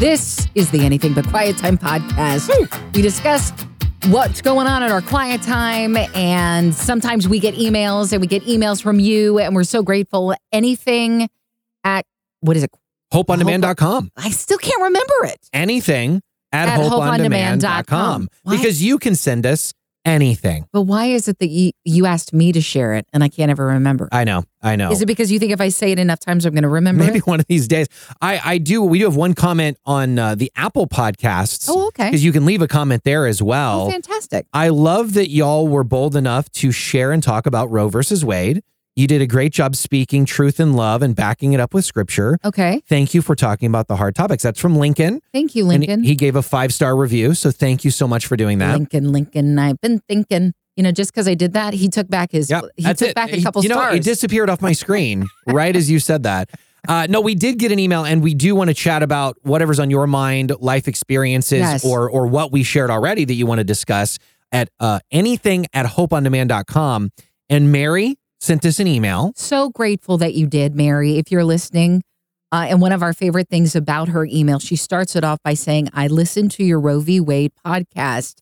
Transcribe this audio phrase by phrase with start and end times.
[0.00, 2.48] This is the Anything But Quiet Time podcast.
[2.94, 3.52] We discuss
[4.06, 8.42] what's going on in our quiet time, and sometimes we get emails and we get
[8.44, 10.34] emails from you, and we're so grateful.
[10.52, 11.28] Anything
[11.84, 12.06] at
[12.40, 12.70] what is it?
[13.12, 14.12] HopeOnDemand.com.
[14.16, 15.50] I still can't remember it.
[15.52, 18.28] Anything at, At HopeOnDemand.com.
[18.44, 18.56] Why?
[18.56, 19.74] Because you can send us
[20.04, 20.66] anything.
[20.72, 23.50] But why is it that you, you asked me to share it and I can't
[23.50, 24.08] ever remember?
[24.12, 24.44] I know.
[24.62, 24.90] I know.
[24.90, 27.04] Is it because you think if I say it enough times, I'm going to remember
[27.04, 27.26] Maybe it?
[27.26, 27.88] one of these days.
[28.20, 28.82] I, I do.
[28.82, 31.66] We do have one comment on uh, the Apple podcasts.
[31.68, 32.06] Oh, okay.
[32.06, 33.86] Because you can leave a comment there as well.
[33.86, 34.46] Oh, fantastic.
[34.52, 38.62] I love that y'all were bold enough to share and talk about Roe versus Wade.
[39.00, 42.36] You did a great job speaking truth and love and backing it up with scripture.
[42.44, 42.82] Okay.
[42.86, 44.42] Thank you for talking about the hard topics.
[44.42, 45.22] That's from Lincoln.
[45.32, 46.04] Thank you, And Lincoln.
[46.04, 47.32] he gave a five star review.
[47.32, 48.74] So thank you so much for doing that.
[48.76, 49.58] Lincoln, Lincoln.
[49.58, 52.64] I've been thinking, you know, just because I did that, he took back his, Yep,
[52.76, 53.14] he took it.
[53.14, 53.96] back a couple you know, stars.
[53.96, 56.50] it disappeared off my screen right as you said that.
[56.86, 59.78] Uh, no, we did get an email, and we do want to chat about whatever's
[59.80, 61.84] on your mind, life experiences, Yes.
[61.86, 64.18] or or what we shared already that you want to discuss
[64.52, 67.12] at uh, anything at hopeondemand.com.
[67.48, 69.32] And Mary sent us an email.
[69.36, 71.18] so grateful that you did, Mary.
[71.18, 72.02] If you're listening,
[72.52, 75.54] uh, and one of our favorite things about her email, she starts it off by
[75.54, 77.20] saying, I listened to your Roe v.
[77.20, 78.36] Wade podcast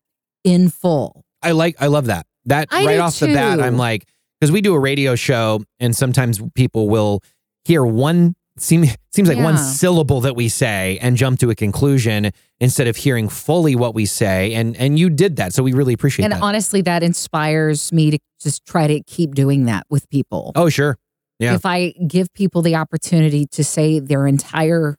[0.44, 1.24] in full.
[1.42, 2.26] I like, I love that.
[2.46, 3.60] That I right off the bat.
[3.60, 4.06] I'm like,
[4.40, 7.22] because we do a radio show, and sometimes people will
[7.64, 12.30] hear one seem seems like one syllable that we say and jump to a conclusion
[12.60, 14.54] instead of hearing fully what we say.
[14.54, 16.32] And and you did that, so we really appreciate that.
[16.34, 16.46] And that.
[16.46, 20.52] honestly, that inspires me to just try to keep doing that with people.
[20.54, 20.98] oh, sure.
[21.38, 21.54] Yeah.
[21.54, 24.96] If I give people the opportunity to say their entire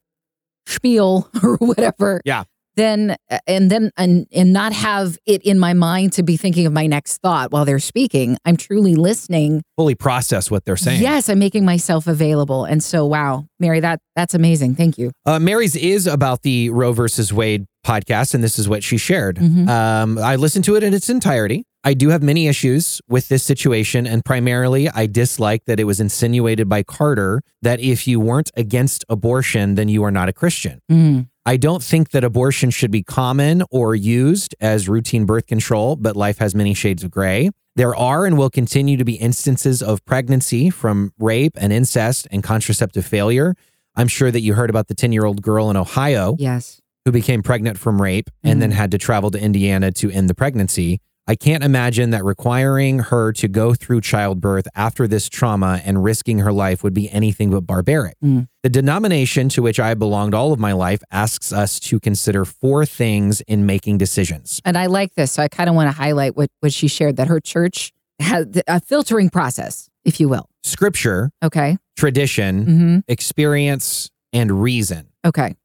[0.66, 2.44] spiel or whatever, Yeah.
[2.80, 6.74] Then and then and and not have it in my mind to be thinking of
[6.74, 8.38] my next thought while they're speaking.
[8.46, 9.62] I'm truly listening.
[9.78, 11.02] Fully process what they're saying.
[11.02, 12.66] Yes, I'm making myself available.
[12.66, 14.76] And so wow, Mary, that that's amazing.
[14.76, 15.12] Thank you.
[15.26, 19.38] Uh, Mary's is about the Roe versus Wade podcast, and this is what she shared.
[19.38, 19.68] Mhm.
[19.68, 21.64] Um, I listened to it in its entirety.
[21.84, 26.02] I do have many issues with this situation, and primarily, I dislike that it was
[26.02, 30.82] insinuated by Carter that if you weren't against abortion, then you are not a Christian.
[30.92, 31.28] Mm.
[31.50, 36.16] I don't think that abortion should be common or used as routine birth control, but
[36.16, 37.50] life has many shades of gray.
[37.76, 42.44] There are and will continue to be instances of pregnancy from rape and incest and
[42.44, 43.56] contraceptive failure.
[43.96, 46.82] I'm sure that you heard about the 10 year old girl in Ohio Yes.
[47.04, 48.60] who became pregnant from rape and mm-hmm.
[48.60, 51.02] then had to travel to Indiana to end the pregnancy.
[51.30, 56.40] I can't imagine that requiring her to go through childbirth after this trauma and risking
[56.40, 58.16] her life would be anything but barbaric.
[58.24, 58.48] Mm.
[58.64, 62.84] The denomination to which I belonged all of my life asks us to consider four
[62.84, 64.60] things in making decisions.
[64.66, 65.34] And I like this.
[65.34, 68.48] So I kind of want to highlight what, what she shared that her church has
[68.68, 70.50] a filtering process, if you will.
[70.64, 71.78] Scripture, Okay.
[71.96, 75.10] tradition, hmm experience, and reason.
[75.24, 75.56] Okay.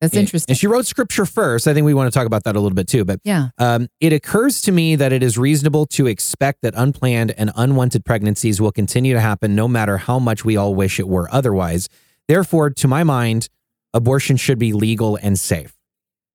[0.00, 0.52] That's And- interesting.
[0.52, 1.66] And she wrote scripture first.
[1.66, 3.04] I think we want to talk about that a little bit too.
[3.04, 3.48] But yeah.
[3.58, 8.04] Um, it occurs to me that it is reasonable to expect that unplanned and unwanted
[8.04, 11.88] pregnancies will continue to happen no matter how much we all wish it were otherwise.
[12.28, 13.48] Therefore, to my mind,
[13.94, 15.72] abortion should be legal and safe.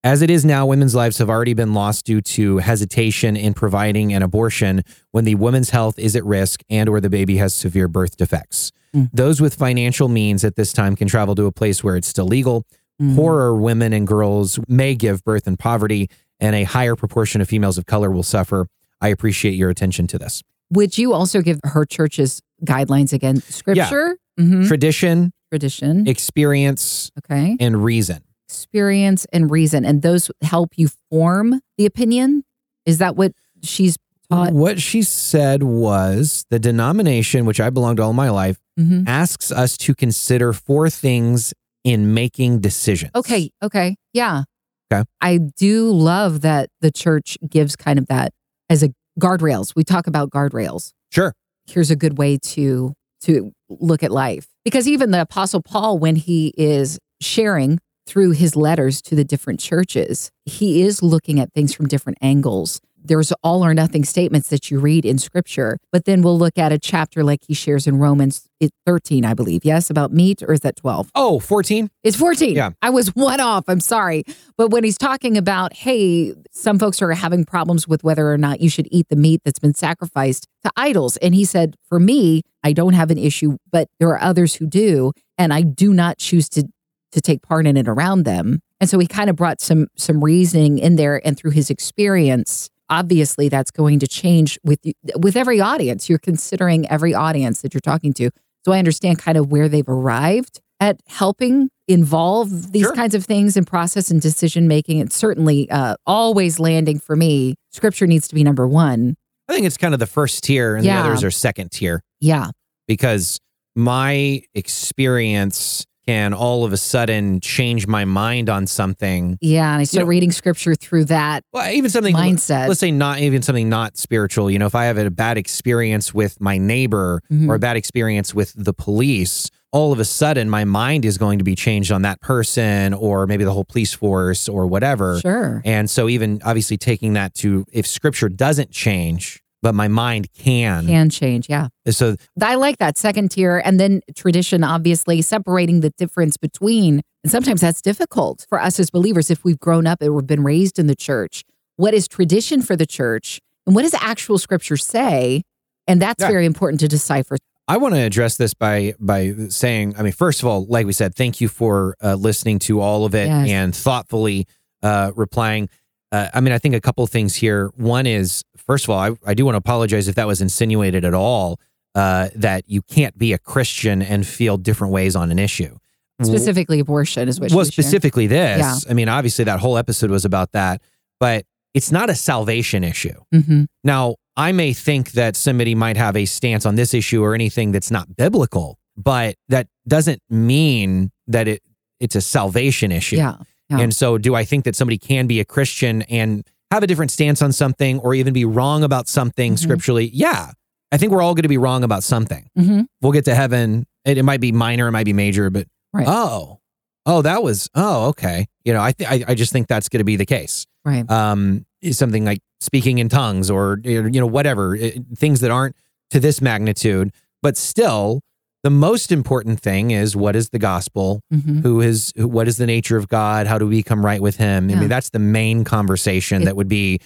[0.03, 4.11] As it is now, women's lives have already been lost due to hesitation in providing
[4.13, 7.87] an abortion when the woman's health is at risk and or the baby has severe
[7.87, 8.71] birth defects.
[8.95, 9.11] Mm.
[9.13, 12.25] Those with financial means at this time can travel to a place where it's still
[12.25, 12.65] legal.
[13.01, 13.15] Mhm.
[13.15, 17.77] Poorer women and girls may give birth in poverty, and a higher proportion of females
[17.77, 18.67] of color will suffer.
[19.01, 20.43] I appreciate your attention to this.
[20.71, 23.37] Would you also give her church's guidelines again?
[23.41, 24.67] Scripture, Mhm.
[24.67, 28.21] Tradition, tradition, experience, okay, and reason.
[28.47, 32.43] experience and reason, and those help you form the opinion.
[32.85, 33.33] Is that what
[33.63, 33.97] she's
[34.29, 34.53] taught?
[34.53, 39.03] What she said was the denomination, which I belonged to all my life, Mhm.
[39.07, 41.53] asks us to consider four things
[41.83, 43.11] in making decisions.
[43.15, 44.43] Okay, okay, yeah.
[44.91, 45.03] Okay.
[45.21, 48.33] I do love that the church gives kind of that
[48.69, 49.73] as a guardrails.
[49.75, 50.91] We talk about guardrails.
[51.11, 51.33] Sure.
[51.67, 56.15] here's a good way to to look at life because even the apostle paul when
[56.15, 61.73] he is sharing through his letters to the different churches he is looking at things
[61.73, 66.21] from different angles there's all or nothing statements that you read in scripture but then
[66.21, 68.47] we'll look at a chapter like he shares in romans
[68.85, 71.89] 13 i believe yes about meat or is that 12 Oh, 14?
[72.03, 72.55] it's 14.
[72.55, 72.71] Yeah.
[72.81, 73.65] I was one off.
[73.67, 74.23] I'm sorry.
[74.57, 78.59] But when he's talking about, hey, some folks are having problems with whether or not
[78.61, 81.17] you should eat the meat that's been sacrificed to idols.
[81.17, 84.65] And he said, for me, I don't have an issue, but there are others who
[84.67, 85.11] do.
[85.37, 86.67] And I do not choose to
[87.11, 88.59] to take part in it around them.
[88.79, 92.69] And so he kind of brought some some reasoning in there and through his experience.
[92.91, 94.79] Obviously, that's going to change with
[95.17, 96.09] with every audience.
[96.09, 98.29] You're considering every audience that you're talking to.
[98.65, 102.93] So I understand kind of where they've arrived at helping involve these Sure.
[102.95, 104.99] kinds of things in process and decision making.
[104.99, 107.55] It's certainly uh, always landing for me.
[107.71, 109.15] Scripture needs to be number one.
[109.47, 111.01] I think it's kind of the first tier and Yeah.
[111.01, 112.49] the others are second tier Yeah.
[112.87, 113.39] because
[113.75, 119.37] my experience can all of a sudden change my mind on something.
[119.41, 119.71] Yeah.
[119.71, 122.67] And I start know- reading scripture through that Well, even something mindset.
[122.67, 126.13] let's say not even something not spiritual you know if i have a bad experience
[126.13, 127.47] with my neighbor Mhm.
[127.49, 131.37] or a bad experience with the police all of a sudden my mind is going
[131.37, 135.61] to be changed on that person or maybe the whole police force or whatever Sure.
[135.65, 140.87] and so even obviously taking that to if scripture doesn't change but my mind can,
[140.87, 141.47] Can change.
[141.49, 141.67] Yeah.
[141.89, 143.61] so I like that second tier.
[143.63, 148.89] And then tradition, obviously, separating the difference between, and sometimes that's difficult for us as
[148.89, 151.43] believers if we've grown up or been raised in the church.
[151.75, 153.39] What is tradition for the church?
[153.65, 155.43] And what does actual scripture say?
[155.87, 156.27] And that's Yeah.
[156.29, 157.37] very important to decipher.
[157.67, 160.93] I want to address this by by saying, I mean, first of all, like we
[160.93, 163.49] said, thank you for uh, listening to all of it Yes.
[163.49, 164.45] and thoughtfully
[164.83, 165.69] uh, replying.
[166.11, 167.71] Uh, I mean, I think a couple things here.
[167.75, 171.05] One is, first of all, I, I do want to apologize if that was insinuated
[171.05, 171.59] at all
[171.95, 175.77] uh, that you can't be a Christian and feel different ways on an issue.
[176.21, 177.71] Specifically, abortion is what well, sharing.
[177.71, 178.59] specifically this.
[178.59, 178.91] Yeah.
[178.91, 180.81] I mean, obviously, that whole episode was about that,
[181.19, 183.19] but it's not a salvation issue.
[183.33, 183.65] Mhm.
[183.83, 187.71] Now, I may think that somebody might have a stance on this issue or anything
[187.71, 191.63] that's not biblical, but that doesn't mean that it
[191.99, 193.17] it's a salvation issue.
[193.17, 193.37] Yeah.
[193.71, 193.79] Yeah.
[193.79, 197.11] And so do I think that somebody can be a Christian and have a different
[197.11, 199.59] stance on something or even be wrong about something Mhm.
[199.59, 200.09] scripturally?
[200.13, 200.51] Yeah.
[200.91, 202.47] I think we're all going to be wrong about something.
[202.57, 202.85] Mhm.
[203.01, 203.85] We'll get to heaven.
[204.05, 206.07] It, it might be minor, it might be major, but Right.
[206.07, 206.59] oh,
[207.05, 208.45] oh, that was, oh, okay.
[208.65, 211.09] You know, I, th- I, I just think that's going to be the case Right.
[211.09, 215.75] um, is something like speaking in tongues or you know whatever it- things that aren't
[216.11, 218.21] to this magnitude, but still
[218.63, 221.21] the most important thing is what is the gospel?
[221.33, 221.63] Mhm.
[221.63, 223.47] Who is who- what is the nature of God?
[223.47, 224.69] How do we become right with Him?
[224.69, 226.99] I mean, that's the main conversation It- that would be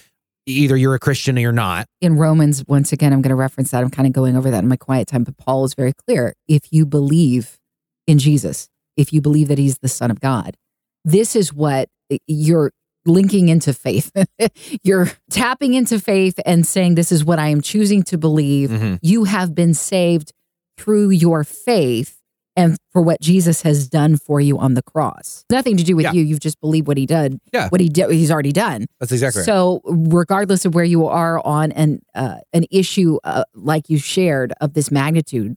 [0.46, 1.86] either you're a Christian or you're not.
[2.00, 3.82] in Romans, once again, I'm going to reference that.
[3.82, 6.34] I'm kind of going over that in my quiet time, but Paul is very clear.
[6.46, 7.58] If you believe
[8.06, 10.56] in Jesus, if you believe that he's the Son of God,
[11.04, 11.88] this is what
[12.28, 12.70] you're
[13.06, 14.12] linking into faith.
[14.84, 18.70] you're tapping into faith and saying, This is what I am choosing to believe.
[18.70, 18.98] Mhm.
[19.02, 20.32] You have been saved
[20.76, 22.20] through your faith
[22.58, 25.44] and for what Jesus has done for you on the cross.
[25.50, 26.12] Nothing to do with Yeah.
[26.12, 26.22] you.
[26.22, 27.68] You've just believed what he did, Yeah.
[27.68, 28.86] what he did, he's already done.
[28.98, 29.46] That's exactly right.
[29.46, 34.54] So, regardless of where you are on an uh, an issue uh, like you shared
[34.60, 35.54] of this magnitude,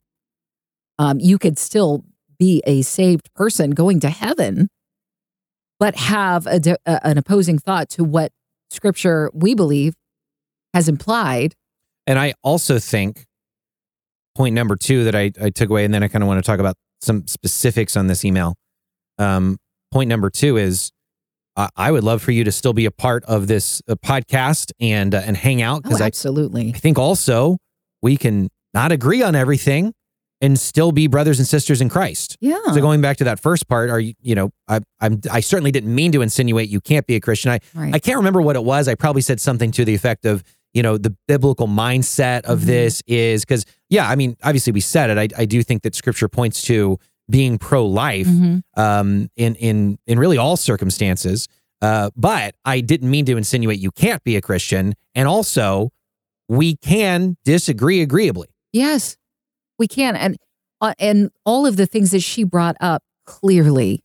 [0.97, 2.03] um, you could still
[2.37, 4.69] be a saved person going to heaven,
[5.79, 8.31] but have a, di- uh, an opposing thought to what
[8.71, 9.93] Scripture we believe
[10.73, 11.55] has implied.
[12.05, 13.25] And I also think
[14.39, 16.49] point number two that I, I took away, and then I kind of want to
[16.49, 18.55] talk about some specifics on this email.
[19.17, 19.57] Um,
[19.91, 20.91] point number two is
[21.57, 24.71] I I would love for you to still be a part of this uh, podcast
[24.79, 26.69] and uh, and hang out Oh, because I, absolutely.
[26.73, 27.57] I think also
[28.01, 29.93] we can not agree on everything
[30.41, 32.37] and still be brothers and sisters in Christ.
[32.39, 32.59] Yeah.
[32.73, 35.71] So going back to that first part, are you you know I I'm I certainly
[35.71, 37.51] didn't mean to insinuate you can't be a Christian.
[37.51, 37.93] I right.
[37.93, 38.87] I can't remember what it was.
[38.87, 40.43] I probably said something to the effect of,
[40.73, 42.65] you know, the biblical mindset of Mhm.
[42.65, 45.17] this is because, yeah, I mean, obviously we said it.
[45.17, 46.97] I, I do think that scripture points to
[47.29, 48.61] being pro life Mhm.
[48.77, 51.47] um, in, in, in really all circumstances.
[51.81, 54.93] Uh, but I didn't mean to insinuate you can't be a Christian.
[55.15, 55.91] And also,
[56.49, 58.47] we can disagree agreeably.
[58.73, 59.15] Yes,
[59.77, 60.37] we can, and
[60.81, 64.03] uh, and all of the things that she brought up clearly,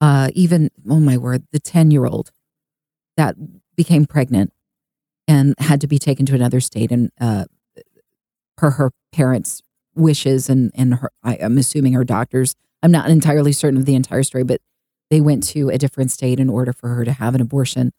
[0.00, 2.30] uh, even oh my word, the ten year old
[3.16, 3.36] that
[3.76, 4.52] became pregnant
[5.28, 7.44] and had to be taken to another state, and uh,
[8.56, 9.62] per her parents'
[9.94, 12.54] wishes and and her, I, I'm assuming her doctors.
[12.82, 14.60] I'm not entirely certain of the entire story, but
[15.10, 17.92] they went to a different state in order for her to have an abortion,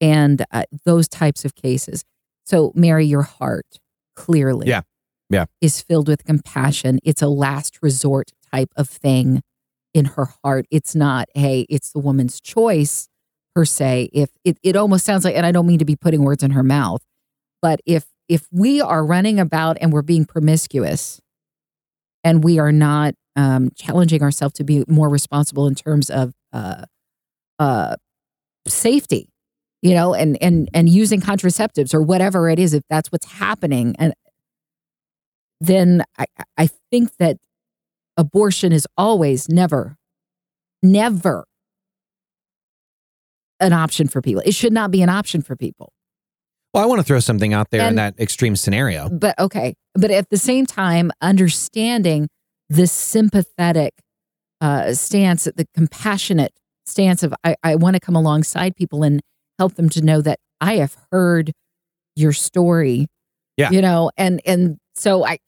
[0.00, 2.04] and uh, those types of cases.
[2.44, 3.78] So, Mary, your heart
[4.16, 4.82] clearly Yeah.
[5.28, 5.44] Yeah.
[5.60, 6.98] is filled with compassion.
[7.04, 9.42] It's a last resort type of thing
[9.92, 10.64] in her heart.
[10.70, 13.08] It's not, hey, it's the woman's choice
[13.58, 14.08] per se.
[14.12, 16.52] If it, it almost sounds like, and I don't mean to be putting words in
[16.52, 17.02] her mouth,
[17.60, 21.20] but if if we are running about and we're being promiscuous
[22.22, 26.84] and we are not um, challenging ourselves to be more responsible in terms of uh,
[27.58, 27.96] uh,
[28.68, 29.28] safety,
[29.82, 33.96] you know, and and and using contraceptives or whatever it is, if that's what's happening,
[33.98, 34.14] and
[35.60, 37.38] then I I think that
[38.16, 39.96] abortion is always never,
[40.80, 41.47] never
[43.60, 44.42] an option for people.
[44.44, 45.92] It should not be an option for people.
[46.74, 49.08] Well, I want to throw something out there in that extreme scenario.
[49.08, 52.28] But okay, but at the same time, understanding
[52.68, 53.94] the sympathetic
[54.60, 56.52] uh, stance, the compassionate
[56.86, 59.20] stance of I, I want to come alongside people and
[59.58, 61.52] help them to know that I have heard
[62.16, 63.06] your story.
[63.56, 63.70] Yeah.
[63.70, 65.38] You know, and and so I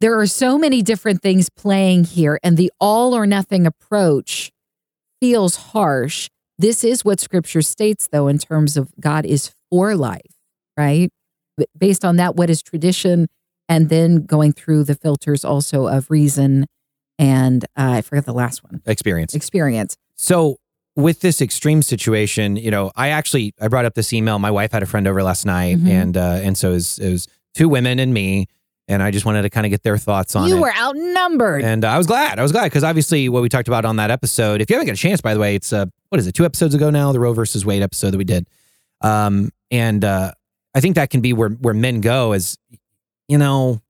[0.00, 4.50] there are so many different things playing here, and the all or nothing approach
[5.20, 6.28] feels harsh.
[6.62, 10.20] This is what scripture states, though, in terms of God is for life,
[10.76, 11.10] right?
[11.76, 13.26] Based on that, what is tradition?
[13.68, 16.66] And then going through the filters also of reason
[17.18, 19.34] and uh, I forget the last one Experience.
[19.34, 19.96] experience.
[20.16, 20.56] So
[20.96, 24.38] with this extreme situation, you know, I actually I brought up this email.
[24.38, 25.88] My wife had a friend over last night, Mhm.
[25.88, 28.46] and uh, and so it was, it was two women and me,
[28.88, 30.60] and I just wanted to kind of get their thoughts on You it.
[30.60, 31.62] were outnumbered.
[31.64, 32.38] and uh, I was glad.
[32.38, 34.60] I was glad because obviously what we talked about on that episode.
[34.60, 36.32] If you haven't got a chance, by the way, it's uh, what is it?
[36.32, 38.48] Two episodes ago now, the Roe versus Wade episode that we did.
[39.00, 40.32] Um, and uh,
[40.74, 42.56] I think that can be where where men go Is
[43.28, 43.80] you know,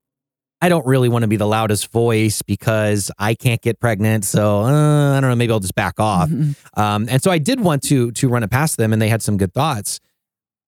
[0.61, 4.23] I don't really want to be the loudest voice because I can't get pregnant.
[4.25, 5.35] So uh, I don't know.
[5.35, 6.29] Maybe I'll just back off.
[6.29, 6.55] Mhm.
[6.77, 9.21] Um, and so I did want to to run it past them, and they had
[9.21, 9.99] some good thoughts.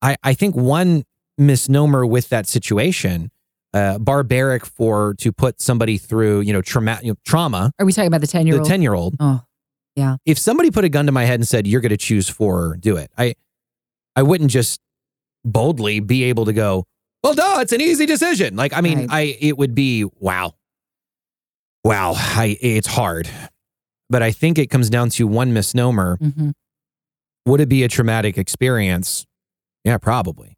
[0.02, 1.04] I I think one
[1.38, 3.30] misnomer with that situation,
[3.76, 7.72] uh, barbaric for to put somebody through you know trauma you know, trauma.
[7.78, 8.68] Are we talking about the 10 year The old?
[8.70, 9.16] ten year old.
[9.20, 9.42] Oh,
[9.96, 10.16] yeah.
[10.26, 12.78] If somebody put a gun to my head and said you're going to choose four,
[12.80, 13.12] do it.
[13.18, 13.36] I
[14.16, 14.80] I wouldn't just
[15.44, 16.86] boldly be able to go.
[17.24, 18.56] Well, duh, it's an easy decision.
[18.56, 19.10] Like I mean, Right.
[19.12, 20.54] I it would be wow,
[21.84, 22.14] wow.
[22.16, 23.30] I it's hard,
[24.10, 26.18] but I think it comes down to one misnomer.
[26.22, 26.54] Mhm.
[27.46, 29.26] Would it be a traumatic experience?
[29.84, 30.56] Yeah, probably.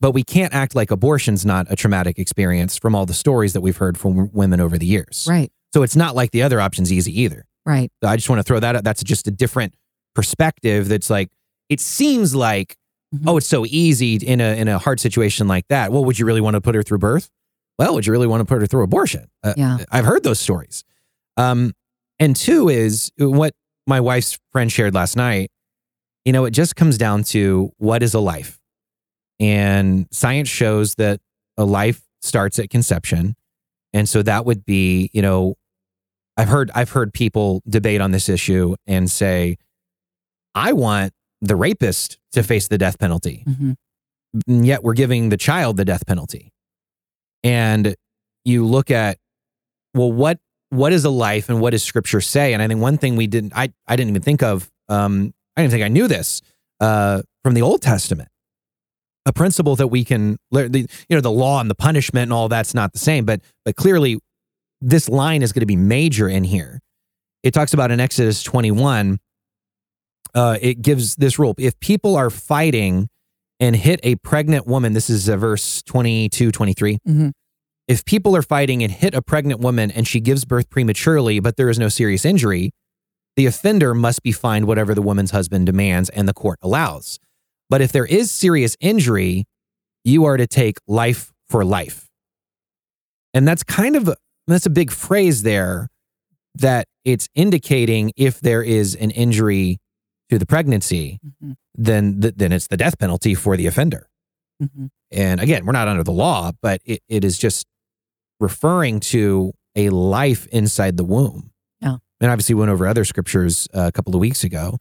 [0.00, 3.60] But we can't act like abortion's not a traumatic experience from all the stories that
[3.60, 5.26] we've heard from women over the years.
[5.28, 7.44] right, So it's not like the other option's easy either.
[7.66, 7.90] right.
[8.02, 8.84] So I just want to throw that out.
[8.84, 9.74] That's just a different
[10.14, 10.88] perspective.
[10.88, 11.30] That's like
[11.68, 12.76] it seems like
[13.14, 13.22] Mhm.
[13.26, 15.90] oh, it's so easy in a in a hard situation like that.
[15.92, 17.28] Well, would you really want to put her through birth?
[17.78, 19.26] Well, would you really want to put her through abortion?
[19.42, 19.78] Uh, Yeah.
[19.90, 20.84] I've heard those stories.
[21.36, 21.72] Um,
[22.18, 23.54] and two is what
[23.86, 25.50] my wife's friend shared last night.
[26.24, 28.59] You know, it just comes down to what is a life,
[29.40, 31.20] and science shows that
[31.56, 33.34] a life starts at conception,
[33.92, 35.54] and so that would be, you know,
[36.36, 39.56] I've heard I've heard people debate on this issue and say,
[40.54, 43.76] I want the rapist to face the death penalty Mhm.
[44.46, 46.52] and yet we're giving the child the death penalty.
[47.42, 47.96] And
[48.44, 49.18] you look at,
[49.94, 52.52] well, what what is a life and what does scripture say?
[52.52, 55.62] And I think one thing we didn't I I didn't even think of, um, I
[55.62, 56.42] didn't think I knew this
[56.80, 58.28] uh, from the Old Testament.
[59.26, 62.32] A principle that we can learn, the, you know, the law and the punishment and
[62.32, 64.18] all that's not the same, but but clearly
[64.80, 66.80] this line is going to be major in here.
[67.42, 69.18] It talks about in Exodus 21,
[70.34, 71.54] uh, it gives this rule.
[71.58, 73.08] If people are fighting
[73.58, 76.98] and hit a pregnant woman, this is uh, verse 22, 23.
[77.06, 77.32] Mhm.
[77.88, 81.56] If people are fighting and hit a pregnant woman and she gives birth prematurely, but
[81.56, 82.70] there is no serious injury,
[83.36, 87.18] the offender must be fined whatever the woman's husband demands and the court allows.
[87.70, 89.46] But if there is serious injury,
[90.04, 92.08] you are to take life for life.
[93.32, 94.10] And that's kind of
[94.46, 95.88] that's a big phrase there
[96.56, 99.78] that it's indicating if there is an injury
[100.30, 101.54] to the pregnancy, Mhm.
[101.74, 104.08] then th- then it's the death penalty for the offender.
[104.62, 104.90] Mhm.
[105.12, 107.66] And again, we're not under the law, but it, it is just
[108.40, 111.52] referring to a life inside the womb.
[111.80, 111.98] Yeah.
[112.20, 114.78] And obviously, we went over other scriptures uh, a couple of weeks ago.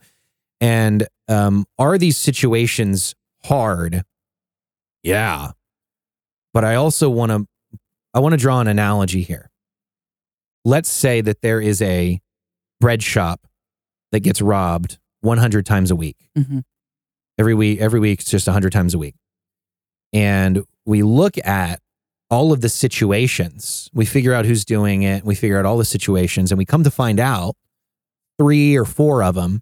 [0.61, 4.03] And um, are these situations hard?
[5.03, 5.51] Yeah.
[6.53, 7.45] But I also want to
[8.13, 9.49] I want to draw an analogy here.
[10.65, 12.19] Let's say that there is a
[12.81, 13.41] bread shop
[14.11, 16.63] that gets robbed 100 times a week Mhm.
[17.37, 19.15] every week every week it's just 100 times a week
[20.13, 21.81] and we look at
[22.29, 25.83] all of the situations we figure out who's doing it we figure out all the
[25.85, 27.55] situations and we come to find out
[28.39, 29.61] three or four of them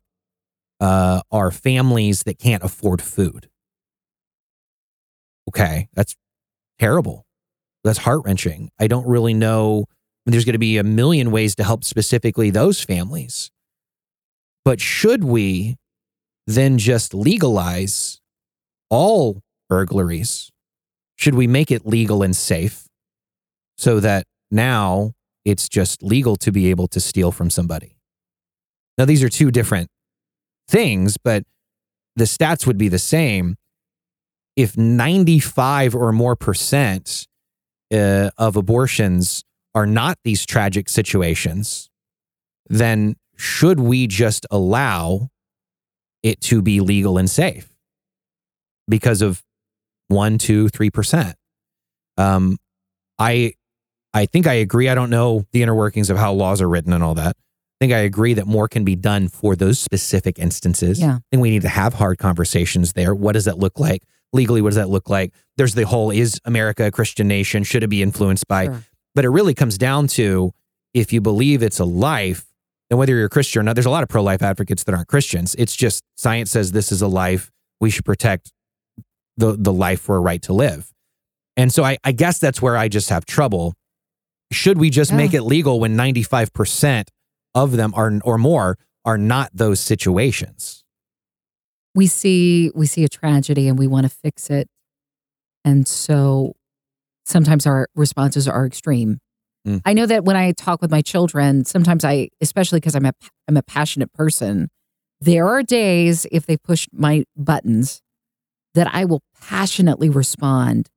[0.80, 3.50] uh, are families that can't afford food
[5.48, 6.16] okay that's
[6.80, 7.26] terrible
[7.84, 9.86] that's heart-wrenching i don't really know
[10.26, 13.50] there's going to be a million ways to help specifically those families
[14.68, 15.78] but should we
[16.46, 18.20] then just legalize
[18.90, 20.50] all burglaries?
[21.16, 22.88] Should we make it legal and safe
[23.78, 25.14] so that now
[25.46, 27.96] it's just legal to be able to steal from somebody?
[28.98, 29.90] Now, these are two different
[30.68, 31.44] things, but
[32.16, 33.56] the stats would be the same.
[34.56, 37.28] If 95 or more percent
[37.94, 39.44] uh, of abortions
[39.76, 41.90] are not these tragic situations,
[42.68, 45.30] then should we just allow
[46.24, 47.72] it to be legal and safe
[48.88, 49.44] because of
[50.08, 51.36] one, two, three percent?
[52.18, 52.58] Um,
[53.20, 53.54] I
[54.14, 54.90] I think I agree.
[54.90, 57.38] I don't know the inner workings of how laws are written and all that.
[57.80, 61.00] I think I agree that more can be done for those specific instances.
[61.00, 61.16] Yeah.
[61.18, 63.14] I think we need to have hard conversations there.
[63.14, 64.04] What does that look like?
[64.34, 65.34] Legally, what does that look like?
[65.58, 67.64] There's the whole is America a Christian nation?
[67.64, 68.66] Should it be influenced by?
[68.66, 68.84] Sure.
[69.14, 70.52] But it really comes down to
[70.94, 72.46] if you believe it's a life,
[72.90, 74.96] and whether you're a Christian or not, there's a lot of pro life advocates that
[74.96, 75.54] aren't Christians.
[75.60, 77.52] It's just science says this is a life.
[77.80, 78.52] We should protect
[79.38, 80.92] the, the life for a right to live.
[81.56, 83.76] And so I, I guess that's where I just have trouble.
[84.52, 85.18] Should we just Yeah.
[85.18, 87.08] make it legal when 95%
[87.58, 90.84] of them are or more are not those situations?
[91.96, 94.68] we see we see a tragedy and we want to fix it
[95.66, 96.54] and so
[97.26, 99.20] sometimes our responses are extreme
[99.66, 99.82] Mm.
[99.84, 103.14] i know that when i talk with my children sometimes i especially because i'm a
[103.48, 104.70] i'm a passionate person
[105.20, 108.02] there are days if they push my buttons
[108.76, 110.90] that i will passionately respond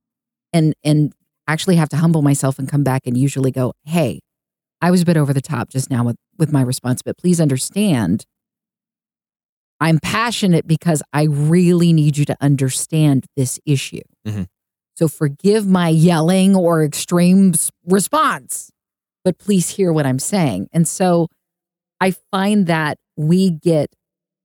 [0.53, 1.13] and and
[1.47, 4.19] actually have to humble myself and come back and usually go hey
[4.81, 7.39] i was a bit over the top just now with with my response but please
[7.39, 8.25] understand
[9.83, 14.03] I'm passionate because I really need you to understand this issue.
[14.27, 14.45] Mhm.
[14.95, 17.53] So forgive my yelling or extreme
[17.87, 18.69] response,
[19.25, 20.67] but please hear what I'm saying.
[20.71, 21.29] And so
[21.99, 23.95] I find that we get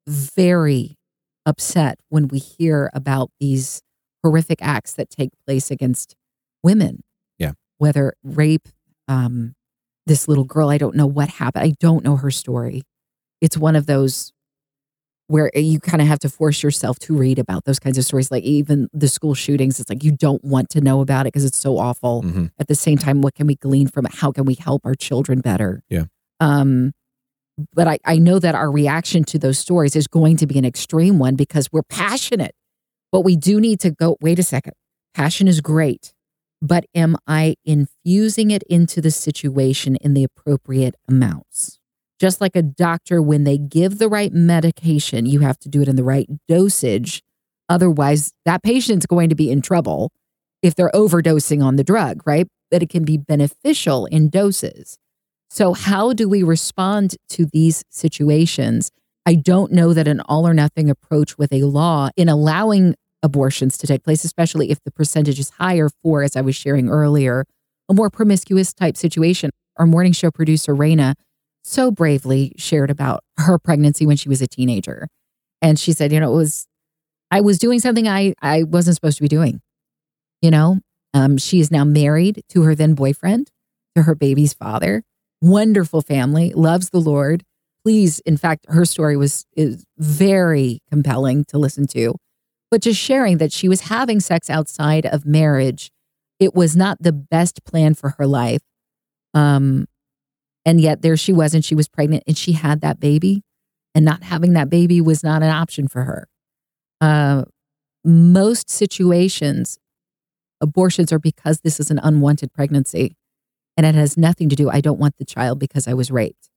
[0.07, 0.97] very
[1.45, 3.83] upset when we hear about these
[4.23, 6.17] horrific acts that take place against
[6.63, 7.03] women.
[7.39, 7.53] Yeah.
[7.77, 8.69] Whether rape,
[9.07, 9.55] um,
[10.07, 11.65] this little girl, I don't know what happened.
[11.65, 12.83] I don't know her story.
[13.41, 14.33] It's one of those
[15.29, 18.31] where you kind of have to force yourself to read about those kinds of stories,
[18.31, 19.81] like even the school shootings.
[19.81, 22.23] It's like you don't want to know about it because it's so awful.
[22.23, 22.53] Mhm.
[22.61, 24.15] At the same time, what can we glean from it?
[24.15, 25.83] How can we help our children better?
[25.91, 26.05] Yeah.
[26.39, 26.93] Um,
[27.75, 30.65] but I, I know that our reaction to those stories is going to be an
[30.65, 32.55] extreme one because we're passionate.
[33.11, 34.75] But we do need to go, wait a second.
[35.15, 36.13] Passion is great,
[36.67, 41.79] but am I infusing it into the situation in the appropriate amounts?
[42.19, 45.89] Just like a doctor, when they give the right medication, you have to do it
[45.89, 47.23] in the right dosage.
[47.69, 50.13] Otherwise, that patient's going to be in trouble
[50.63, 52.47] if they're overdosing on the drug, right?
[52.71, 54.97] But it can be beneficial in doses.
[55.51, 58.91] So, how do we respond to these situations?
[59.27, 63.79] I don't know that an all or nothing approach with a law in allowing abortions
[63.79, 67.45] to take place, especially if the percentage is higher for, as I was sharing earlier,
[67.89, 69.51] a more promiscuous type situation.
[69.77, 71.15] Our morning show producer, Raina,
[71.63, 75.09] so bravely shared about her pregnancy when she was a teenager.
[75.61, 76.67] And she said, you know, it was,
[77.31, 79.61] I was doing something I, I wasn't supposed to be doing.
[80.43, 80.79] You know,
[81.13, 83.51] um, she is now married to her then boyfriend,
[83.97, 85.03] to her baby's father.
[85.43, 87.43] Wonderful family, loves the Lord.
[87.85, 92.17] Please, in fact, her story was is very compelling to listen to.
[92.77, 95.91] But just sharing that she was having sex outside of marriage,
[96.39, 98.61] it was not the best plan for her life.
[99.33, 99.87] Um,
[100.67, 103.41] and yet there she was, and she was pregnant, and she had that baby,
[103.95, 106.29] and not having that baby was not an option for her.
[107.01, 107.45] Uh,
[108.05, 109.79] most situations,
[110.61, 113.17] abortions are because this is an unwanted pregnancy,
[113.79, 114.69] and it has nothing to do.
[114.69, 116.51] I don't want the child because I was raped.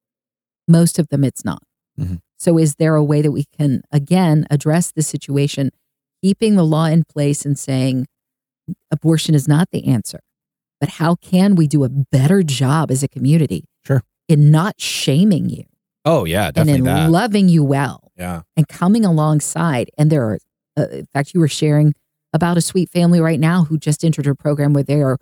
[0.68, 1.64] Most of them, it's not.
[1.98, 2.20] Mhm.
[2.38, 5.72] So, is there a way that we can again address the situation,
[6.22, 8.08] keeping the law in place and saying
[8.92, 10.20] abortion is not the answer,
[10.80, 13.66] but how can we do a better job as a community?
[13.86, 14.04] Sure.
[14.28, 15.64] In not shaming you
[16.06, 17.10] Oh yeah, and in that.
[17.10, 18.42] loving you well yeah.
[18.56, 19.92] and coming alongside.
[19.98, 20.40] And there are,
[20.78, 21.94] uh, in fact, you were sharing
[22.34, 25.18] about a sweet family right now who just entered a program where they are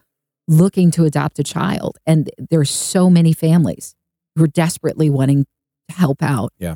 [0.48, 1.98] looking to adopt a child.
[2.06, 3.96] And there are so many families
[4.36, 5.46] who are desperately wanting
[5.90, 6.54] to help out.
[6.60, 6.76] Yeah.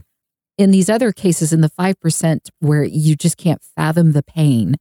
[0.62, 4.76] In these other cases, in the 5% where you just can't fathom the pain,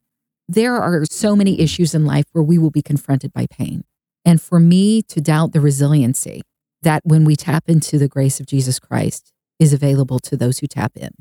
[0.46, 3.84] there are so many issues in life where we will be confronted by pain.
[4.22, 6.42] And for me to doubt the resiliency
[6.82, 10.66] that when we tap into the grace of Jesus Christ is available to those who
[10.66, 11.12] tap in,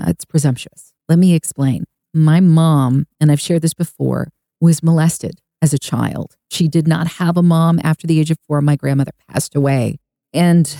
[0.00, 0.94] uh, it's presumptuous.
[1.10, 1.84] Let me explain.
[2.14, 4.30] My mom, and I've shared this before,
[4.62, 6.36] was molested as a child.
[6.50, 8.62] She did not have a mom after the age of four.
[8.62, 9.98] My grandmother passed away.
[10.32, 10.74] And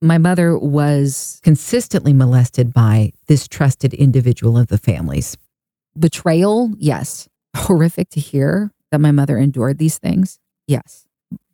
[0.00, 5.36] my mother was consistently molested by this trusted individual of the families.
[5.98, 7.28] Betrayal, yes.
[7.56, 11.06] Horrific to hear that my mother endured these things, yes.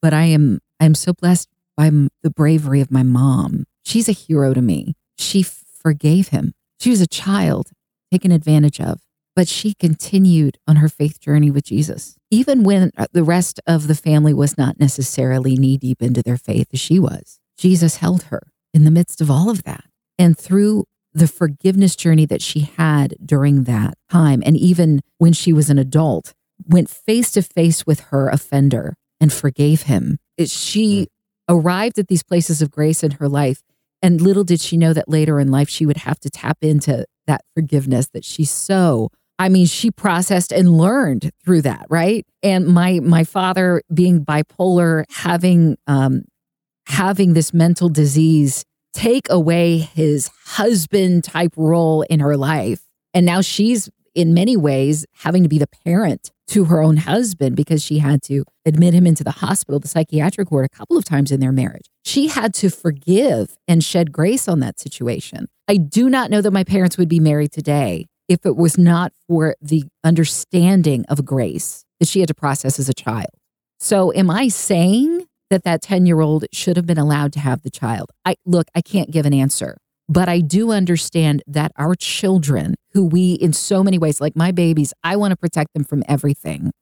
[0.02, 1.90] But I am I'm so blessed by
[2.22, 3.64] the bravery of my mom.
[3.84, 4.94] She's a hero to me.
[5.16, 6.52] She forgave him.
[6.78, 7.70] She was a child
[8.12, 9.00] taken advantage of,
[9.34, 12.16] but she continued on her faith journey with Jesus.
[12.30, 16.36] Even when uh, the rest of the family was not necessarily knee deep into their
[16.36, 19.84] faith as she was, Jesus held her in the midst of all of that.
[20.18, 25.52] And through the forgiveness journey that she had during that time, and even when she
[25.52, 26.34] was an adult,
[26.66, 31.08] went face to face with her offender and forgave him She
[31.48, 33.62] arrived at these places of grace in her life.
[34.02, 37.06] And little did she know that later in life, she would have to tap into
[37.26, 42.26] that forgiveness that she so, I mean, she processed and learned through that, right?
[42.42, 46.24] And my my father being bipolar, having um
[46.86, 52.82] having this mental disease take away his husband type role in her life.
[53.12, 57.56] And now she's in many ways having to be the parent to her own husband
[57.56, 61.04] because she had to admit him into the hospital, the psychiatric ward, a couple of
[61.04, 61.86] times in their marriage.
[62.04, 65.46] She had to forgive and shed grace on that situation.
[65.66, 69.12] I do not know that my parents would be married today if it was not
[69.26, 73.30] for the understanding of grace that she had to process as a child.
[73.80, 77.62] So, am I saying that that 10 year old should have been allowed to have
[77.62, 78.10] the child?
[78.24, 79.76] I look, I can't give an answer,
[80.08, 84.52] but I do understand that our children, who we in so many ways, like my
[84.52, 86.72] babies, I want to protect them from everything.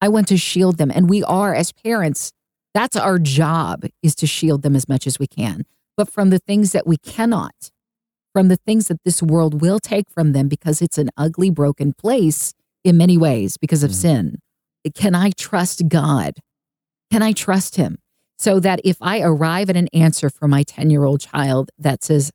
[0.00, 0.90] I want to shield them.
[0.94, 2.32] And we are, as parents,
[2.72, 5.64] that's our job is to shield them as much as we can.
[5.96, 7.70] But from the things that we cannot,
[8.32, 11.92] from the things that this world will take from them because it's an ugly, broken
[11.92, 12.54] place
[12.84, 13.94] in many ways because of Mhm.
[13.94, 14.38] sin.
[14.94, 16.34] Can I trust God?
[17.10, 17.98] Can I trust Him?
[18.40, 22.02] So that if I arrive at an answer for my 10 year old child that
[22.02, 22.32] says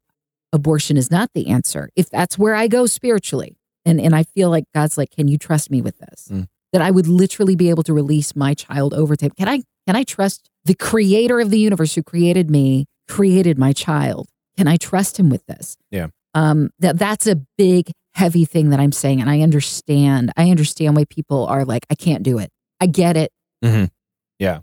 [0.53, 4.51] abortion is not the answer, if that's where I go spiritually, and, and I feel
[4.51, 6.27] like God's like, can you trust me with this?
[6.31, 6.47] Mm.
[6.73, 9.31] That I would literally be able to release my child over to Him.
[9.31, 13.73] Can I, can I trust the creator of the universe who created me, created my
[13.73, 14.29] child?
[14.57, 15.75] Can I trust Him with this?
[15.89, 16.07] Yeah.
[16.35, 19.21] Um, that that's a big, heavy thing that I'm saying.
[19.21, 20.31] And I understand.
[20.37, 22.51] I understand why people are like, I can't do it.
[22.79, 23.31] I get it.
[23.63, 23.89] Mhm.
[24.37, 24.59] Yeah.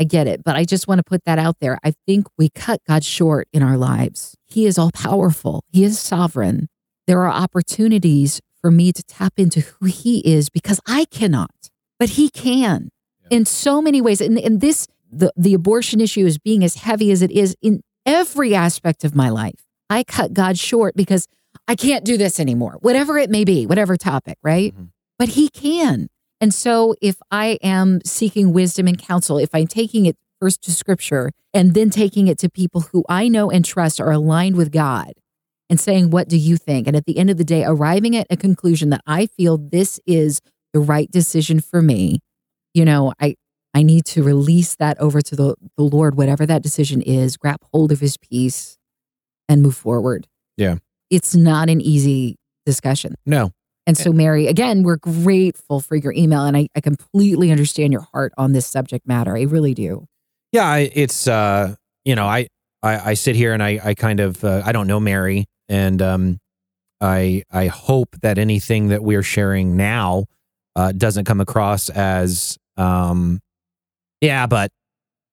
[0.00, 0.42] I get it.
[0.42, 1.78] But I just want to put that out there.
[1.84, 4.34] I think we cut God short in our lives.
[4.46, 6.68] He is all powerful, He is sovereign.
[7.06, 11.50] There are opportunities for me to tap into who He is because I cannot,
[11.98, 12.88] but He can
[13.22, 13.36] Yeah.
[13.38, 14.20] in so many ways.
[14.20, 17.82] And, and this, the, the abortion issue is being as heavy as it is in
[18.06, 19.64] every aspect of my life.
[19.90, 21.26] I cut God short because
[21.68, 24.74] I can't do this anymore, whatever it may be, whatever topic, right?
[24.74, 24.88] Mhm.
[25.18, 26.08] But He can.
[26.40, 30.72] And so if I am seeking wisdom and counsel, if I'm taking it first to
[30.72, 34.72] scripture and then taking it to people who I know and trust are aligned with
[34.72, 35.12] God
[35.68, 36.86] and saying, What do you think?
[36.86, 40.00] And at the end of the day, arriving at a conclusion that I feel this
[40.06, 40.40] is
[40.72, 42.20] the right decision for me,
[42.72, 43.36] you know, I
[43.74, 47.60] I need to release that over to the, the Lord, whatever that decision is, grab
[47.72, 48.76] hold of his peace
[49.48, 50.26] and move forward.
[50.56, 50.76] Yeah.
[51.08, 53.14] It's not an easy discussion.
[53.24, 53.52] No.
[53.90, 58.06] And so, Mary, again, we're grateful for your email, and I, I completely understand your
[58.12, 59.36] heart on this subject matter.
[59.36, 60.06] I really do.
[60.52, 61.74] Yeah, I, it's uh,
[62.04, 62.46] you know, I,
[62.84, 66.00] I I sit here and I I kind of uh, I don't know Mary, and
[66.00, 66.38] um,
[67.00, 70.26] I I hope that anything that we're sharing now
[70.76, 73.40] uh, doesn't come across as um,
[74.20, 74.70] yeah, but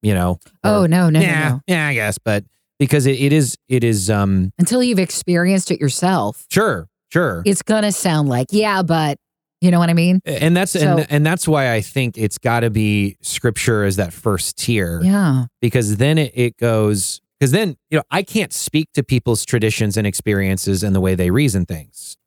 [0.01, 1.61] you know, Oh, or, no, no, yeah, no, no.
[1.67, 2.43] yeah, I guess, but
[2.79, 7.61] because it, it is it is um Until you've experienced it yourself, sure sure it's
[7.61, 9.17] going to sound like, yeah, but
[9.61, 10.21] you know what I mean?
[10.25, 13.95] and that's So- and and that's why I think it's got to be scripture as
[13.95, 15.45] that first tier Yeah.
[15.61, 19.97] because then it, it goes because then you know I can't speak to people's traditions
[19.97, 22.17] and experiences and the way they reason things.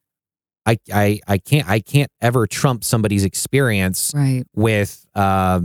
[0.66, 4.44] I I I can't I can't ever trump somebody's experience Right.
[4.54, 5.60] with uh,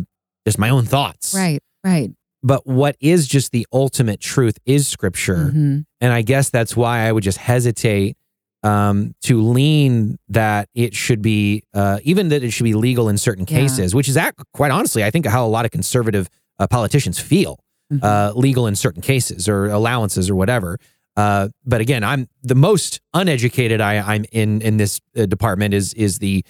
[0.46, 1.34] just my own thoughts.
[1.36, 1.62] Right.
[1.84, 2.12] Right.
[2.44, 5.86] But what is just the ultimate truth is scripture, Mhm.
[6.00, 8.18] and I guess that's why I would just hesitate
[8.66, 13.18] um, to lean that it should be uh, even that it should be legal in
[13.18, 13.60] certain Yeah.
[13.60, 16.28] cases, which is act, quite honestly I think how a lot of conservative
[16.60, 17.60] uh, politicians feel
[17.94, 18.00] Mhm.
[18.04, 20.80] uh, legal in certain cases or allowances or whatever.
[21.16, 25.94] Uh, but again, I'm the most uneducated I, I'm in in this uh, department is
[25.94, 26.44] is the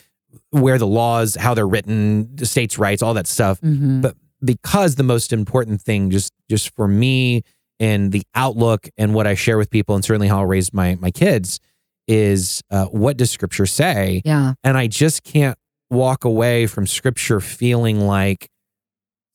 [0.51, 3.60] where the laws, how they're written, the states' rights, all that stuff.
[3.62, 4.01] Mhm.
[4.01, 7.41] But because the most important thing, just just for me
[7.80, 10.95] and the outlook and what I share with people, and certainly how I raise my
[11.01, 11.60] my kids,
[12.07, 14.21] is uh, what does Scripture say?
[14.25, 14.53] yeah.
[14.63, 15.57] and I just can't
[15.89, 18.49] walk away from scripture feeling like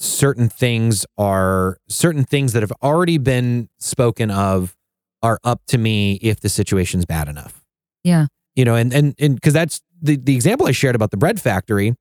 [0.00, 4.74] certain things are certain things that have already been spoken of
[5.22, 7.62] are up to me if the situation's bad enough.
[8.02, 8.26] Yeah.
[8.56, 11.40] You know, and and and because that's the the example I shared about the bread
[11.40, 11.94] factory,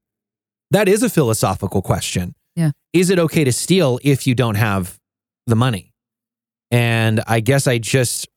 [0.72, 2.34] that is a philosophical question.
[2.56, 2.72] Yeah.
[2.94, 4.98] Is it okay to steal if you don't have
[5.46, 5.92] the money?
[6.72, 8.28] And I guess I just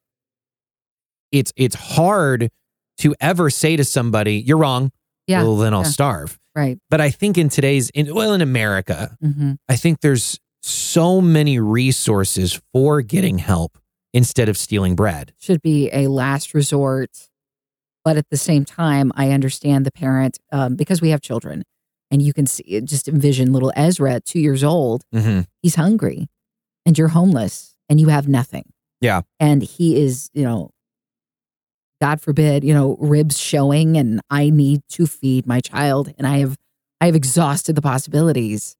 [1.33, 2.51] it's it's hard
[2.99, 4.93] to ever say to somebody, "You're wrong."
[5.27, 5.43] Yeah.
[5.43, 5.89] Well, then I'll yeah.
[5.89, 6.39] starve.
[6.55, 6.79] Right.
[6.91, 11.59] But I think in today's, in, well, in America, hmm I think there's so many
[11.59, 13.79] resources for getting help
[14.13, 15.33] instead of stealing bread.
[15.41, 17.11] Should be a last resort.
[18.05, 21.63] But at the same time, I understand the parent um, because we have children.
[22.11, 25.05] and you can see just envision little Ezra two years old.
[25.13, 26.29] hmm He's hungry,
[26.85, 28.65] and you're homeless, and you have nothing.
[29.01, 29.23] Yeah.
[29.41, 30.71] and he is, you know,
[32.03, 36.39] God forbid, you know, ribs showing, and I need to feed my child, and I
[36.39, 36.57] have,
[37.01, 38.75] I have exhausted the possibilities.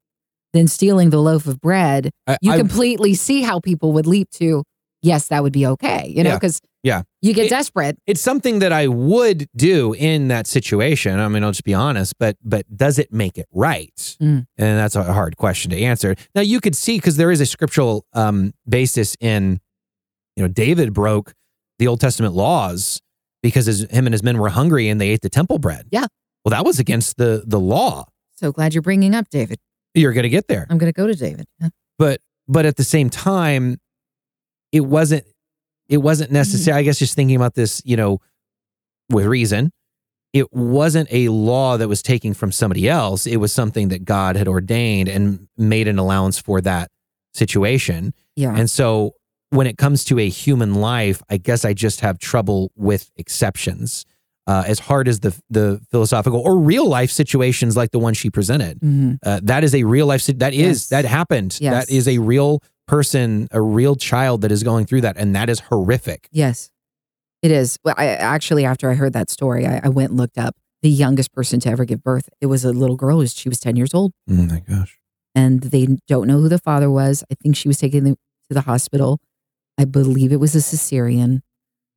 [0.53, 4.29] Then stealing the loaf of bread, I, you I- completely see how people would leap
[4.33, 4.65] to,
[5.03, 6.37] yes, that would be okay, you know, Yeah.
[6.37, 7.03] because Yeah.
[7.21, 7.97] you get It- desperate.
[8.09, 11.21] it's something that I would do in that situation.
[11.21, 13.95] I mean, I'll just be honest, but but does it make it right?
[14.21, 14.47] Mm.
[14.59, 16.17] And that's a hard question to answer.
[16.35, 19.61] Now you could see because there is a scriptural um, basis in,
[20.37, 21.35] you know, David broke
[21.79, 23.01] the Old Testament laws
[23.43, 25.87] because his, him and his men were hungry and they ate the temple bread.
[25.91, 26.07] Yeah.
[26.45, 28.07] Well, that was against the the law.
[28.37, 29.59] So glad you're bringing up David.
[29.95, 30.67] You're going to get there.
[30.71, 31.47] I'm going to go to David.
[31.61, 31.69] Yeah.
[31.99, 33.79] but but at the same time
[34.73, 35.25] it wasn't
[35.89, 38.19] it wasn't necessary i guess just thinking about this you know
[39.11, 39.71] with reason
[40.33, 44.35] it wasn't a law that was taking from somebody else it was something that god
[44.35, 46.91] had ordained and made an allowance for that
[47.35, 48.55] situation Yeah.
[48.57, 49.13] and so
[49.53, 54.05] when it comes to a human life i guess i just have trouble with exceptions
[54.49, 58.29] uh, as hard as the the philosophical or real life situations like the one she
[58.31, 59.19] presented Mhm.
[59.25, 60.27] uh, that is a real life.
[60.27, 60.87] That is Yes.
[60.89, 61.59] that happened.
[61.61, 61.73] Yes.
[61.87, 65.49] That is a real person, a real child that is going through that, and that
[65.49, 66.29] is horrific.
[66.33, 66.71] Yes,
[67.41, 67.79] it is.
[67.85, 70.91] Well, I actually, after I heard that story, I, I went and looked up the
[70.91, 72.29] youngest person to ever give birth.
[72.41, 73.25] It was a little girl.
[73.27, 74.11] She was 10 years old.
[74.29, 74.99] Oh my gosh.
[75.37, 77.23] and they don't know who the father was.
[77.31, 78.17] I think she was taken to
[78.51, 79.21] the hospital.
[79.83, 81.41] I believe it was a cesarean.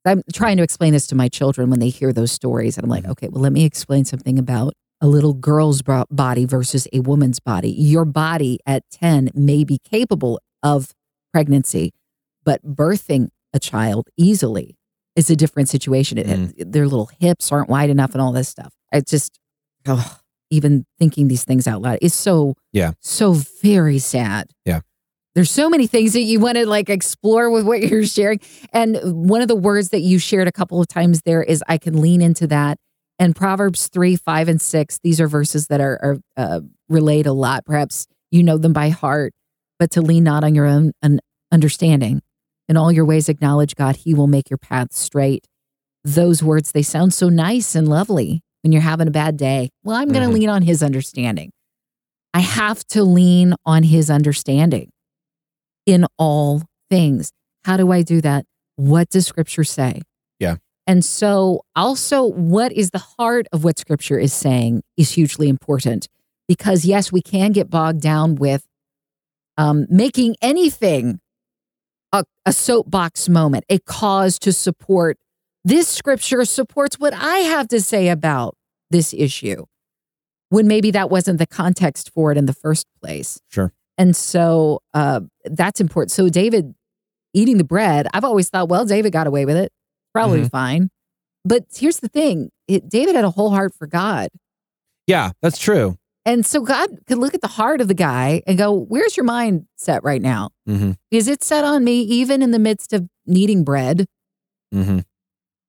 [0.05, 2.77] I'm trying to explain this to my children when they hear those stories.
[2.77, 3.11] And I'm like, Mhm.
[3.11, 7.69] okay, well, let me explain something about a little girl's body versus a woman's body.
[7.69, 10.93] Your body at 10 may be capable of
[11.31, 11.91] pregnancy,
[12.43, 14.75] but birthing a child easily
[15.15, 16.17] is a different situation.
[16.17, 16.71] It- Mm.
[16.71, 18.73] Their little hips aren't wide enough and all this stuff.
[18.91, 19.39] It's just,
[19.85, 20.17] oh,
[20.49, 22.93] even thinking these things out loud is so Yeah.
[22.99, 24.49] so very sad.
[24.65, 24.81] Yeah.
[25.35, 28.39] There's so many things that you want to like explore with what you're sharing.
[28.71, 28.97] And
[29.29, 31.99] one of the words that you shared a couple of times there is I can
[32.01, 32.77] lean into that.
[33.19, 37.33] And Proverbs 3, 5, and 6, these are verses that are, are uh, relate a
[37.33, 37.65] lot.
[37.65, 39.33] Perhaps you know them by heart,
[39.79, 41.19] but to lean not on your own un-
[41.51, 42.21] understanding.
[42.67, 43.97] In all your ways, acknowledge God.
[43.97, 45.45] He will make your path straight.
[46.03, 49.69] Those words, they sound so nice and lovely when you're having a bad day.
[49.83, 50.39] Well, I'm going to Mhm.
[50.39, 51.51] lean on his understanding.
[52.33, 54.89] I have to lean on his understanding
[55.85, 57.31] in all things.
[57.63, 58.45] How do I do that?
[58.75, 60.01] What does scripture say?
[60.39, 60.57] Yeah.
[60.87, 66.07] And so, also, what is the heart of what scripture is saying is hugely important
[66.47, 68.67] because, yes, we can get bogged down with
[69.57, 71.19] um, making anything
[72.11, 75.17] a, a soapbox moment, a cause to support.
[75.63, 78.55] This scripture supports what I have to say about
[78.91, 79.65] this issue
[80.49, 83.39] when maybe that wasn't the context for it in the first place.
[83.49, 83.73] Sure.
[83.97, 86.11] And so uh, that's important.
[86.11, 86.73] So David
[87.33, 89.71] eating the bread, I've always thought, well, David got away with it,
[90.13, 90.89] probably fine.
[91.43, 94.29] But here's the thing: it, David had a whole heart for God,
[95.07, 95.97] Yeah, that's true.
[96.25, 99.25] and so God could look at the heart of the guy and go, "Where's your
[99.25, 100.49] mind set right now?
[100.65, 104.07] hmm Is it set on me, even in the midst of needing bread?"
[104.73, 104.99] hmm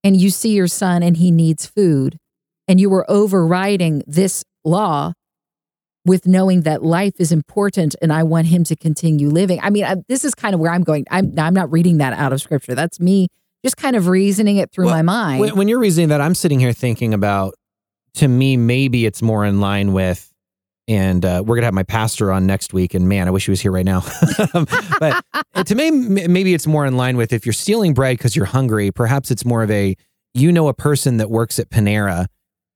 [0.04, 2.16] and you see your son and he needs food
[2.68, 5.12] and you were overriding this law
[6.06, 9.58] with knowing that life is important and I want him to continue living.
[9.60, 11.04] I mean, I, this is kind of where I'm going.
[11.10, 12.74] I'm I'm not reading that out of scripture.
[12.74, 13.28] That's me
[13.64, 15.40] just kind of reasoning it through Well, my mind.
[15.40, 17.54] When, when you're reasoning that, I'm sitting here thinking about.
[18.14, 20.32] To me, maybe it's more in line with,
[20.88, 22.94] and uh, we're gonna have my pastor on next week.
[22.94, 24.04] And man, I wish he was here right now.
[25.00, 25.22] but
[25.66, 28.90] to me, maybe it's more in line with if you're stealing bread because you're hungry.
[28.90, 29.96] Perhaps it's more of a
[30.32, 32.26] you know a person that works at Panera,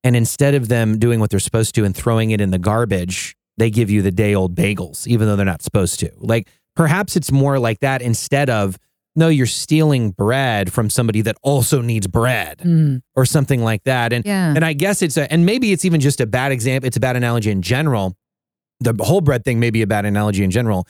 [0.03, 3.35] and instead of them doing what they're supposed to and throwing it in the garbage,
[3.57, 6.11] they give you the day old bagels, even though they're not supposed to.
[6.17, 8.77] Like perhaps it's more like that instead of
[9.13, 14.13] no, you're stealing bread from somebody that also needs bread Mm, or something like that.
[14.13, 14.53] And yeah.
[14.55, 16.87] and I guess it's a, and maybe it's even just a bad example.
[16.87, 18.15] It's a bad analogy in general.
[18.79, 20.87] The whole bread thing may be a bad analogy in general,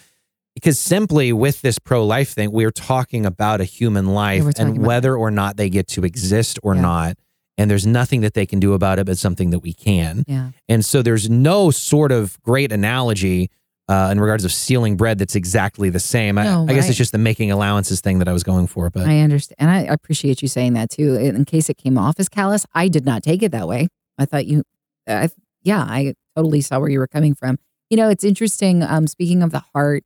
[0.53, 4.77] because simply with this pro life thing, we're talking about a human life we're and
[4.85, 6.81] whether or not they get to exist or Yeah.
[6.81, 7.17] not.
[7.57, 10.23] And there's nothing that they can do about it, but something that we can.
[10.27, 10.49] yeah.
[10.69, 13.49] And so there's no sort of great analogy
[13.89, 16.37] uh, in regards of stealing bread that's exactly the same.
[16.37, 16.89] I, No, I guess right.
[16.89, 18.89] it's just the making allowances thing that I was going for.
[18.89, 19.57] But I understand.
[19.59, 21.15] And I appreciate you saying that too.
[21.15, 23.89] In in case it came off as callous, I did not take it that way.
[24.17, 24.63] I thought you,
[25.07, 25.29] I,
[25.61, 27.57] yeah, I totally saw where you were coming from.
[27.89, 28.81] You know, it's interesting.
[28.81, 30.03] Um, speaking of the heart,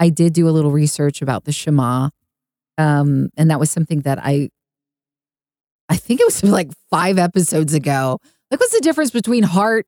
[0.00, 2.10] I did do a little research about the Shema.
[2.76, 4.50] Um, and that was something that I,
[5.88, 8.18] I think it was like five episodes ago.
[8.50, 9.86] Like, what's the difference between heart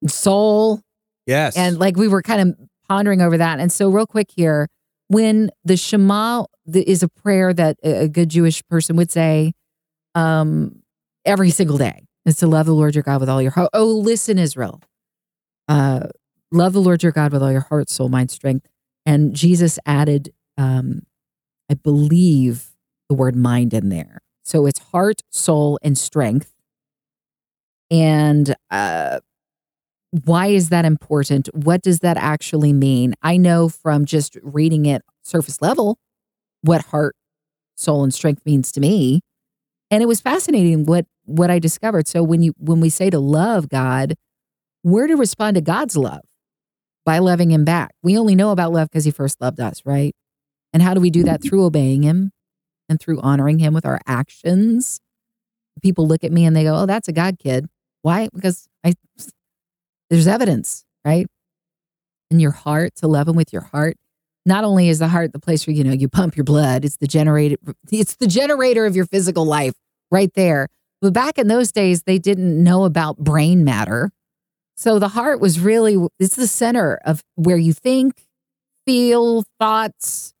[0.00, 0.82] and soul
[1.26, 1.56] Yes.
[1.56, 3.60] And like we were kind of pondering over that.
[3.60, 4.68] And so, real quick here,
[5.08, 9.52] when the Shema is a prayer that a, good Jewish person would say
[10.14, 10.82] um,
[11.24, 13.70] every single day, is to love the Lord your God with all your heart.
[13.72, 14.80] Oh, listen, Israel.
[15.68, 16.08] Uh,
[16.50, 18.66] love the Lord your God with all your heart, soul, mind, strength.
[19.04, 21.02] And Jesus added, um,
[21.70, 22.70] I believe,
[23.08, 24.20] the word mind in there.
[24.42, 26.52] So it's heart, soul, and strength.
[27.90, 29.20] And uh,
[30.24, 31.48] why is that important?
[31.54, 33.14] What does that actually mean?
[33.22, 35.98] I know from just reading it surface level
[36.62, 37.16] what heart,
[37.76, 39.20] soul, and strength means to me.
[39.90, 42.08] And it was fascinating what what I discovered.
[42.08, 44.14] So when you when we say to love God,
[44.82, 46.22] we're to respond to God's love
[47.04, 47.94] by loving him back.
[48.02, 50.14] We only know about love because he first loved us, right?
[50.72, 51.42] And how do we do that?
[51.42, 52.32] Through obeying him
[52.88, 55.00] and through honoring him with our actions.
[55.82, 57.66] People look at me and they go, "Oh, that's a God kid."
[58.02, 58.28] Why?
[58.34, 58.94] Because I
[60.10, 61.26] there's evidence, right?
[62.30, 63.96] In your heart to love him with your heart.
[64.44, 66.96] Not only is the heart the place where you know you pump your blood, it's
[66.96, 67.56] the generator
[67.90, 69.74] it's the generator of your physical life
[70.10, 70.68] right there.
[71.00, 74.10] But back in those days they didn't know about brain matter.
[74.76, 78.26] So the heart was really it's the center of where you think,
[78.84, 80.34] feel, thoughts.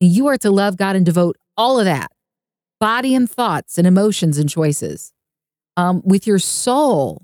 [0.00, 2.10] You are to love God and devote all of that,
[2.78, 5.12] body and thoughts and emotions and choices.
[5.76, 7.22] Um, with your soul,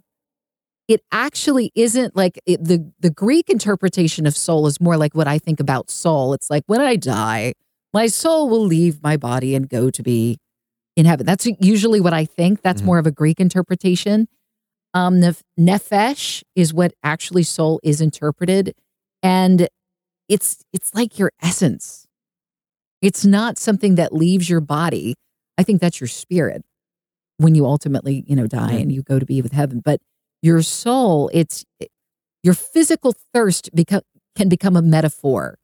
[0.89, 5.27] it actually isn't like it, the the Greek interpretation of soul is more like what
[5.27, 6.33] I think about soul.
[6.33, 7.55] It's like when I die,
[7.93, 10.39] my soul will leave my body and go to be
[10.97, 11.27] in heaven.
[11.27, 12.63] That's usually what I think.
[12.63, 12.87] That's Mhm.
[12.87, 14.29] more of a Greek interpretation.
[14.95, 18.73] Um, nef- nefesh is what actually soul is interpreted,
[19.23, 19.69] and
[20.29, 22.06] it's it's like your essence.
[23.07, 25.15] It's not something that leaves your body.
[25.57, 26.65] I think that's your spirit
[27.39, 28.79] when you ultimately, you know, die Yeah.
[28.79, 29.81] and you go to be with heaven.
[29.85, 30.01] But
[30.43, 31.65] your soul, it's
[32.43, 34.03] your physical thirst become
[34.35, 35.57] can become a metaphor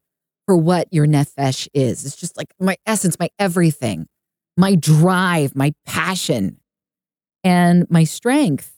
[0.47, 2.05] for what your nefesh is.
[2.05, 4.07] It's just like my essence, my everything,
[4.57, 6.59] my drive, my passion,
[7.43, 8.71] and my strength.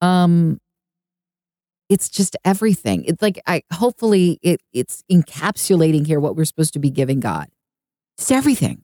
[0.00, 0.58] Um,
[1.88, 3.04] it's just everything.
[3.04, 7.48] It's like I hopefully it it's encapsulating here what we're supposed to be giving God.
[8.18, 8.82] It's everything.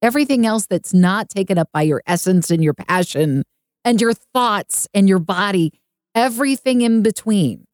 [0.00, 3.42] Everything else that's not taken up by your essence and your passion
[3.84, 5.72] and your thoughts and your body,
[6.14, 7.64] everything in between.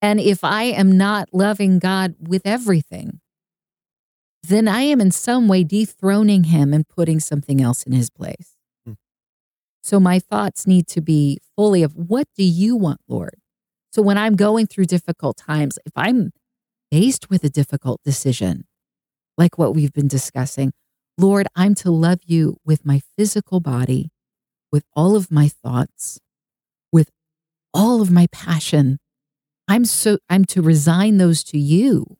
[0.00, 3.20] And if I am not loving God with everything,
[4.42, 8.56] then I am in some way dethroning him and putting something else in his place.
[8.86, 8.92] Hmm.
[9.82, 13.36] So my thoughts need to be fully of what do you want, Lord?
[13.92, 16.32] So when I'm going through difficult times, if I'm
[16.92, 18.66] faced with a difficult decision,
[19.36, 20.72] like what we've been discussing,
[21.18, 24.10] Lord, I'm to love you with my physical body,
[24.70, 26.20] with all of my thoughts,
[26.92, 27.10] with
[27.72, 28.98] all of my passion.
[29.68, 32.18] I'm so I'm to resign those to you.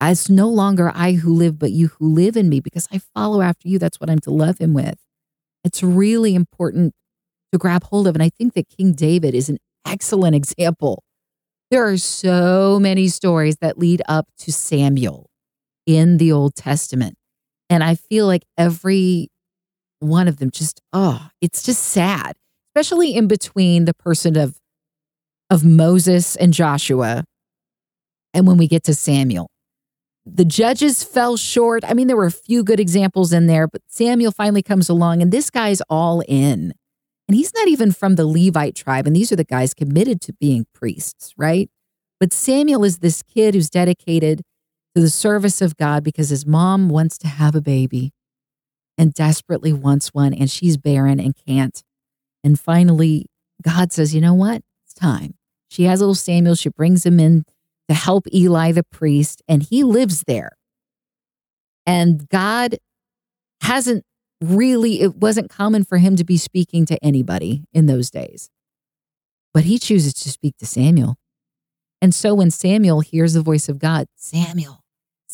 [0.00, 3.40] As no longer I who live, but you who live in me, because I follow
[3.40, 3.78] after you.
[3.78, 4.98] That's what I'm to love him with.
[5.62, 6.94] It's really important
[7.52, 8.14] to grab hold of.
[8.14, 11.02] And I think that King David is an excellent example.
[11.70, 15.30] There are so many stories that lead up to Samuel
[15.86, 17.16] in the Old Testament.
[17.70, 19.28] And I feel like every
[20.00, 22.36] one of them just, oh, it's just sad,
[22.70, 24.58] especially in between the person of
[25.50, 27.24] of Moses and Joshua.
[28.32, 29.48] And when we get to Samuel,
[30.26, 31.84] the judges fell short.
[31.86, 35.22] I mean, there were a few good examples in there, but Samuel finally comes along
[35.22, 36.72] and this guy's all in.
[37.28, 39.06] And he's not even from the Levite tribe.
[39.06, 41.70] And these are the guys committed to being priests, right?
[42.20, 44.42] But Samuel is this kid who's dedicated
[44.94, 48.12] to the service of God because his mom wants to have a baby
[48.96, 51.82] and desperately wants one, and she's barren and can't.
[52.44, 53.26] And finally,
[53.62, 54.62] God says, You know what?
[54.84, 55.34] It's time.
[55.68, 56.54] She has little Samuel.
[56.54, 57.44] She brings him in
[57.88, 60.52] to help Eli the priest, and he lives there.
[61.86, 62.78] And God
[63.60, 64.04] hasn't
[64.40, 68.50] really, it wasn't common for him to be speaking to anybody in those days.
[69.52, 71.16] But he chooses to speak to Samuel.
[72.00, 74.83] And so when Samuel hears the voice of God, Samuel,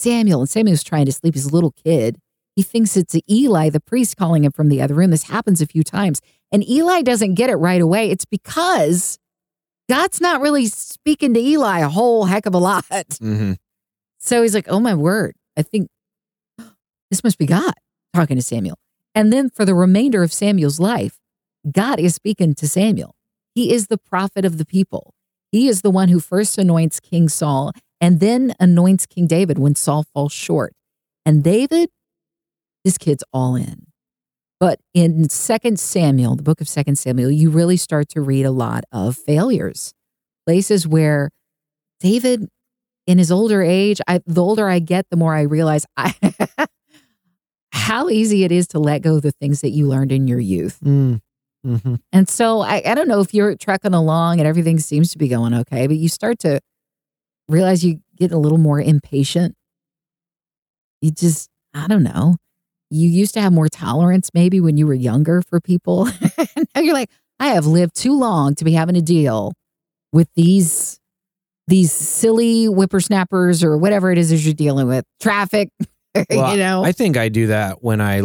[0.00, 2.18] Samuel, and Samuel's trying to sleep, he's a little kid.
[2.56, 5.10] He thinks it's Eli, the priest, calling him from the other room.
[5.10, 6.20] This happens a few times.
[6.52, 8.10] And Eli doesn't get it right away.
[8.10, 9.18] It's because
[9.88, 12.84] God's not really speaking to Eli a whole heck of a lot.
[12.88, 13.56] Mhm.
[14.18, 15.88] So he's like, oh my word, I think
[17.10, 17.72] this must be God
[18.12, 18.76] talking to Samuel.
[19.14, 21.18] And then for the remainder of Samuel's life,
[21.70, 23.14] God is speaking to Samuel.
[23.54, 25.14] He is the prophet of the people.
[25.50, 29.74] He is the one who first anoints King Saul and then anoints King David when
[29.74, 30.74] Saul falls short.
[31.26, 31.90] And David,
[32.84, 33.86] this kid's all in.
[34.58, 38.50] But in Second Samuel, the book of Second Samuel, you really start to read a
[38.50, 39.94] lot of failures.
[40.46, 41.30] places where
[42.00, 42.48] David,
[43.06, 46.14] in his older age, I, the older I get, the more I realize I,
[47.72, 50.40] how easy it is to let go of the things that you learned in your
[50.40, 50.78] youth.
[50.84, 51.20] Mm.
[51.64, 55.18] hmm And so I, I don't know if you're trekking along and everything seems to
[55.18, 56.60] be going okay, but you start to
[57.50, 59.54] realize you get a little more impatient.
[61.00, 62.36] You just, I don't know.
[62.90, 66.06] You used to have more tolerance maybe when you were younger for people.
[66.74, 69.52] now you're like, I have lived too long to be having to deal
[70.12, 70.98] with these
[71.68, 75.04] these silly whippersnappers or whatever it is that you're dealing with.
[75.20, 75.70] Traffic,
[76.30, 76.82] Well, you know.
[76.82, 78.22] I think I do that when I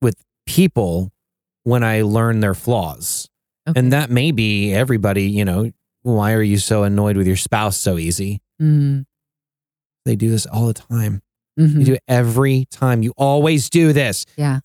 [0.00, 0.16] with
[0.46, 1.12] people
[1.64, 3.28] when I learn their flaws.
[3.68, 3.78] Okay.
[3.78, 5.70] And that may be everybody, you know,
[6.02, 8.40] why are you so annoyed with your spouse so easy?
[8.60, 9.04] Mm,
[10.04, 11.22] They do this all the time.
[11.58, 11.78] mhm.
[11.80, 13.02] You do it every time.
[13.02, 14.24] You always do this.
[14.36, 14.60] Yeah.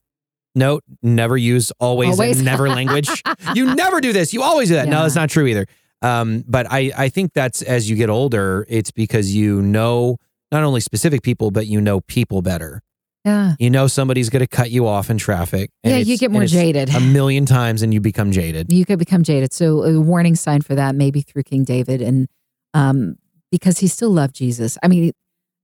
[0.56, 2.38] No, never use always, Always.
[2.38, 3.10] and never language.
[3.56, 4.34] you never do this.
[4.34, 4.88] You always do that.
[4.88, 5.02] No, Yeah.
[5.04, 5.66] that's not true either.
[6.04, 10.18] Um, but I, I think that's as you get older, it's because you know
[10.52, 12.82] not only specific people, but you know people better.
[13.26, 13.56] Yeah.
[13.58, 15.72] You know somebody's going to cut you off in traffic.
[15.84, 16.94] and Yeah, you get more jaded.
[16.94, 18.72] a million times, and you become jaded.
[18.72, 19.54] you could become jaded.
[19.54, 22.28] So a warning sign for that maybe through King David and
[22.76, 23.16] um
[23.54, 24.80] because he still loved Jesus.
[24.82, 25.12] I mean,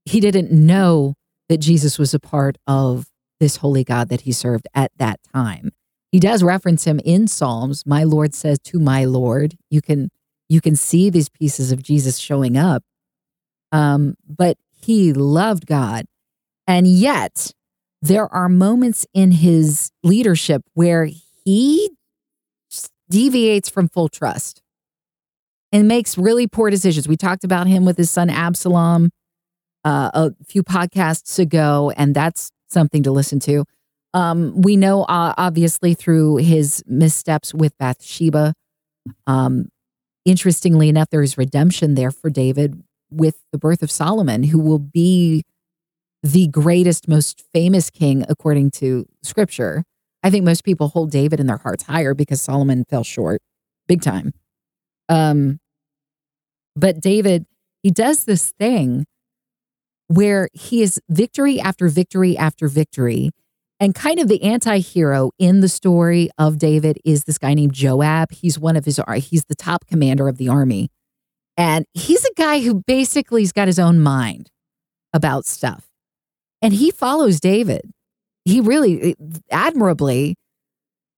[0.04, 1.14] he didn't know
[1.48, 3.08] that Jesus was a part of
[3.40, 5.72] this holy God that he served at that time.
[6.12, 7.84] He does reference him in Psalms.
[7.84, 9.56] My Lord says to my Lord.
[9.70, 10.10] You can
[10.48, 12.84] you can see these pieces of Jesus showing up.
[13.72, 16.06] Um, but he loved God.
[16.68, 17.50] And yet
[18.00, 21.08] there are moments in his leadership where
[21.44, 21.90] he
[23.08, 24.62] deviates from full trust
[25.72, 27.08] and makes really poor decisions.
[27.08, 29.10] We talked about him with his son Absalom
[29.84, 33.64] uh, a few podcasts ago, and that's something to listen to.
[34.12, 38.54] Um, we know, uh, obviously, through his missteps with Bathsheba.
[39.26, 39.68] Um,
[40.24, 44.78] interestingly enough, there is redemption there for David with the birth of Solomon, who will
[44.78, 45.44] be
[46.22, 49.84] the greatest, most famous king according to scripture.
[50.22, 53.40] I think most people hold David in their hearts higher because Solomon fell short
[53.88, 54.32] big time.
[55.10, 55.58] Um,
[56.74, 57.44] but David,
[57.82, 59.04] he does this thing
[60.06, 63.30] where he is victory after victory after victory.
[63.78, 68.30] And kind of the anti-hero in the story of David is this guy named Joab.
[68.32, 70.90] He's one of his he's the top commander of the army.
[71.56, 74.50] And he's a guy who basically has got his own mind
[75.12, 75.88] about stuff.
[76.62, 77.90] And he follows David.
[78.44, 79.16] He really
[79.50, 80.36] admirably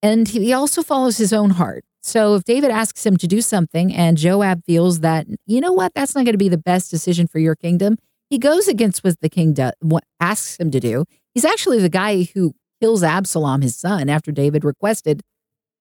[0.02, 1.84] and he also follows his own heart.
[2.02, 5.94] So if David asks him to do something and Joab feels that, you know what,
[5.94, 7.96] that's not going to be the best decision for your kingdom,
[8.28, 11.04] he goes against what the king do, what asks him to do.
[11.34, 15.22] He's actually the guy who kills Absalom, his son, after David requested,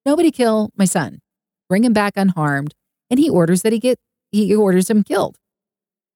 [0.05, 1.19] nobody kill my son.
[1.67, 2.75] Bring him back unharmed.
[3.09, 3.97] And he orders that he get
[4.31, 5.37] he orders him killed.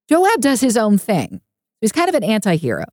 [0.08, 1.42] Joab does his own thing.
[1.80, 2.84] He's kind of an anti-hero.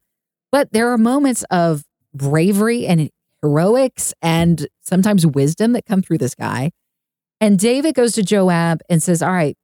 [0.52, 1.84] But there are moments of
[2.14, 3.10] bravery and
[3.42, 6.72] heroics and sometimes wisdom that come through this guy.
[7.44, 9.58] And David goes to Joab and says, All right,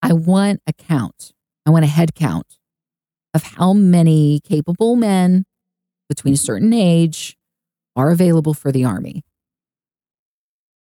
[0.00, 1.32] I want a count.
[1.66, 2.56] I want a head count
[3.34, 5.44] of how many capable men
[6.08, 7.36] between a certain age
[7.96, 9.24] are available for the army.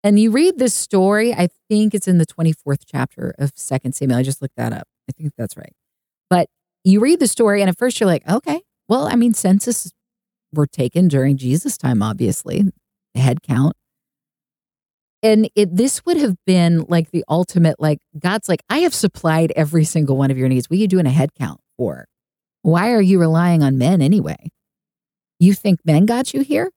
[0.03, 4.19] And you read this story, I think it's in the 24th chapter of Second Samuel.
[4.19, 4.88] I just looked that up.
[5.09, 5.73] I think that's right.
[6.29, 6.47] But
[6.84, 9.91] you read the story, and at first you're like, okay, well, I mean, census
[10.53, 12.65] were taken during Jesus' time, obviously,
[13.15, 13.75] the head count.
[15.24, 19.51] And it this would have been like the ultimate, like God's like, I have supplied
[19.55, 20.69] every single one of your needs.
[20.69, 22.07] What are you doing a head count for?
[22.63, 24.51] Why are you relying on men anyway?
[25.39, 26.72] You think men got you here?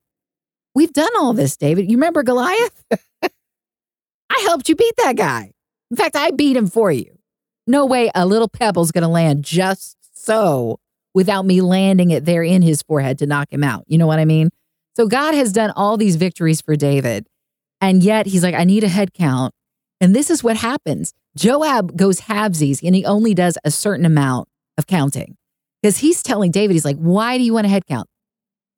[0.73, 1.89] We've done all this, David.
[1.89, 2.83] You remember Goliath?
[3.23, 5.51] I helped you beat that guy.
[5.91, 7.17] In fact, I beat him for you.
[7.67, 10.79] No way a little pebble's going to land just so
[11.13, 13.85] without me landing it there in his forehead to knock him out.
[13.87, 14.49] You know what I mean?
[14.95, 17.27] So God has done all these victories for David.
[17.81, 19.53] And yet he's like, I need a head count.
[20.01, 21.13] And this is what happens.
[21.37, 24.47] Joab goes halvesies and he only does a certain amount
[24.77, 25.35] of counting
[25.81, 28.07] because he's telling David, he's like, why do you want a head count?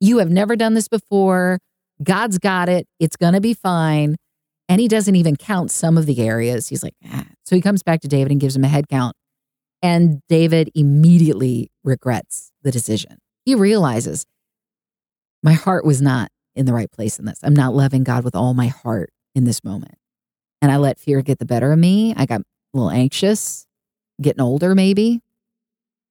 [0.00, 1.58] You have never done this before.
[2.02, 2.86] God's got it.
[3.00, 4.16] It's going to be fine.
[4.68, 6.68] And he doesn't even count some of the areas.
[6.68, 7.24] He's like, ah.
[7.44, 9.16] So he comes back to David and gives him a head count.
[9.82, 13.18] And David immediately regrets the decision.
[13.44, 14.26] He realizes
[15.42, 16.28] my heart was not
[16.58, 17.40] in the right place in this.
[17.42, 19.94] I'm not loving God with all my heart in this moment.
[20.60, 22.14] And I let fear get the better of me.
[22.16, 22.44] I got a
[22.74, 23.66] little anxious,
[24.20, 25.22] getting older, maybe.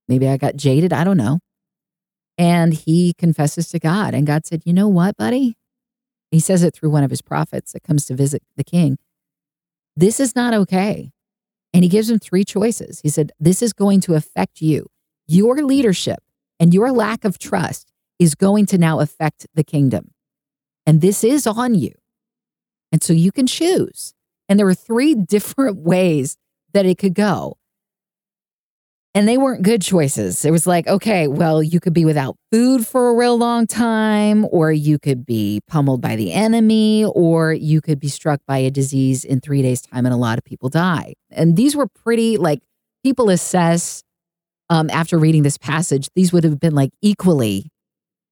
[0.08, 0.92] Maybe I got jaded.
[0.92, 1.40] I don't know.
[2.38, 4.14] And he confesses to God.
[4.14, 5.56] And God said, You know what, buddy?
[6.30, 8.98] He says it through one of his prophets that comes to visit the king.
[9.96, 11.10] This is not okay.
[11.74, 13.00] And he gives him three choices.
[13.00, 14.86] He said, This is going to affect you.
[15.26, 16.20] Your leadership
[16.58, 20.12] and your lack of trust is going to now affect the kingdom.
[20.88, 21.92] And this is on you.
[22.92, 24.14] And so you can choose.
[24.48, 26.38] And there were three different ways
[26.72, 27.58] that it could go.
[29.14, 30.46] And they weren't good choices.
[30.46, 34.46] It was like, okay, well, you could be without food for a real long time,
[34.50, 38.70] or you could be pummeled by the enemy, or you could be struck by a
[38.70, 41.12] disease in three days' time and a lot of people die.
[41.30, 42.62] And these were pretty, like,
[43.04, 44.02] people assess
[44.70, 47.72] um, after reading this passage, these would have been like equally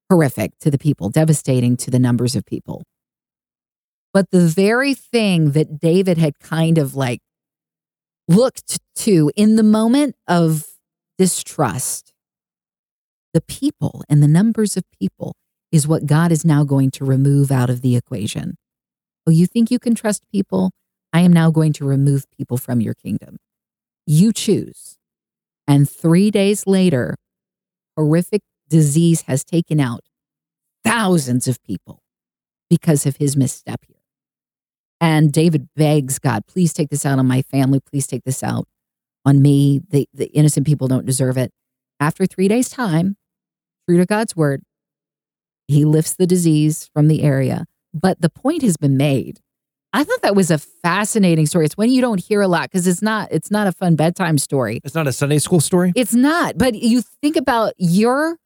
[0.09, 2.83] horrific to the people, devastating to the numbers of people.
[4.13, 7.19] But the very thing that David had kind of like
[8.27, 10.65] looked to in the moment of
[11.17, 12.13] distrust,
[13.33, 15.35] the people and the numbers of people
[15.71, 18.55] is what God is now going to remove out of the equation.
[19.27, 20.71] Oh, you think you can trust people?
[21.11, 23.37] I am now going to remove people from your kingdom.
[24.05, 24.97] You choose.
[25.67, 27.17] And three days later,
[27.97, 30.01] horrific disease has taken out
[30.83, 32.01] thousands of people
[32.69, 33.97] because of his misstep here.
[34.99, 37.79] And David begs God, please take this out on my family.
[37.79, 38.67] Please take this out
[39.25, 39.81] on me.
[39.89, 41.51] The, the innocent people don't deserve it.
[41.99, 43.17] After three days' time,
[43.87, 44.63] true to God's word,
[45.67, 47.65] he lifts the disease from the area.
[47.93, 49.39] But the point has been made.
[49.93, 51.65] I thought that was a fascinating story.
[51.65, 54.37] It's one you don't hear a lot because it's not it's not a fun bedtime
[54.37, 54.79] story.
[54.83, 55.93] It's not a Sunday school story.
[55.95, 56.57] It's not.
[56.57, 58.37] But you think about your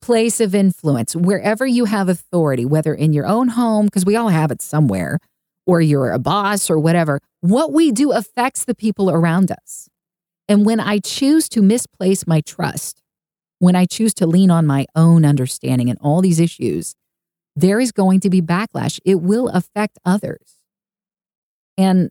[0.00, 4.28] place of influence, wherever you have authority, whether in your own home, because we all
[4.28, 5.18] have it somewhere,
[5.66, 9.88] or you're a boss or whatever, what we do affects the people around us.
[10.48, 13.02] And when I choose to misplace my trust,
[13.58, 16.94] when I choose to lean on my own understanding in all these issues,
[17.54, 19.00] there is going to be backlash.
[19.04, 20.58] It will affect others.
[21.76, 22.10] And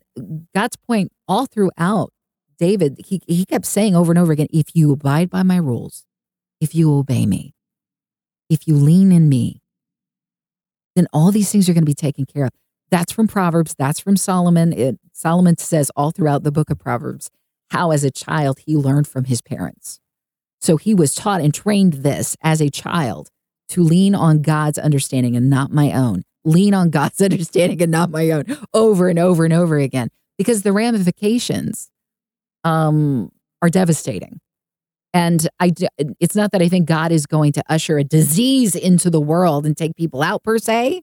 [0.54, 2.12] God's point all throughout
[2.58, 6.04] David, he, he kept saying over and over again if you abide by my rules,
[6.60, 7.54] if you obey me,
[8.48, 9.60] if you lean in me,
[10.96, 12.50] then all these things are going to be taken care of.
[12.90, 13.74] That's from Proverbs.
[13.78, 14.72] That's from Solomon.
[14.72, 17.30] It, Solomon says all throughout the book of Proverbs
[17.70, 20.00] how, as a child, he learned from his parents.
[20.60, 23.30] So he was taught and trained this as a child
[23.70, 26.22] to lean on God's understanding and not my own.
[26.44, 30.62] Lean on God's understanding and not my own over and over and over again because
[30.62, 31.90] the ramifications
[32.64, 33.30] um,
[33.60, 34.40] are devastating.
[35.14, 35.72] And I,
[36.20, 39.64] it's not that I think God is going to usher a disease into the world
[39.64, 41.02] and take people out per se.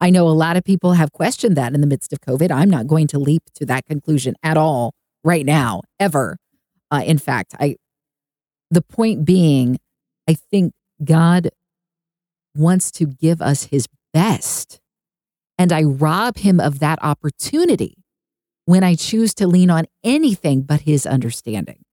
[0.00, 2.50] I know a lot of people have questioned that in the midst of COVID.
[2.50, 4.94] I'm not going to leap to that conclusion at all
[5.24, 6.36] right now, ever.
[6.90, 7.76] Uh, in fact, I,
[8.70, 9.78] the point being,
[10.28, 10.72] I think
[11.02, 11.50] God
[12.54, 14.80] wants to give us his best.
[15.58, 17.96] And I rob him of that opportunity
[18.66, 21.85] when I choose to lean on anything but his understanding.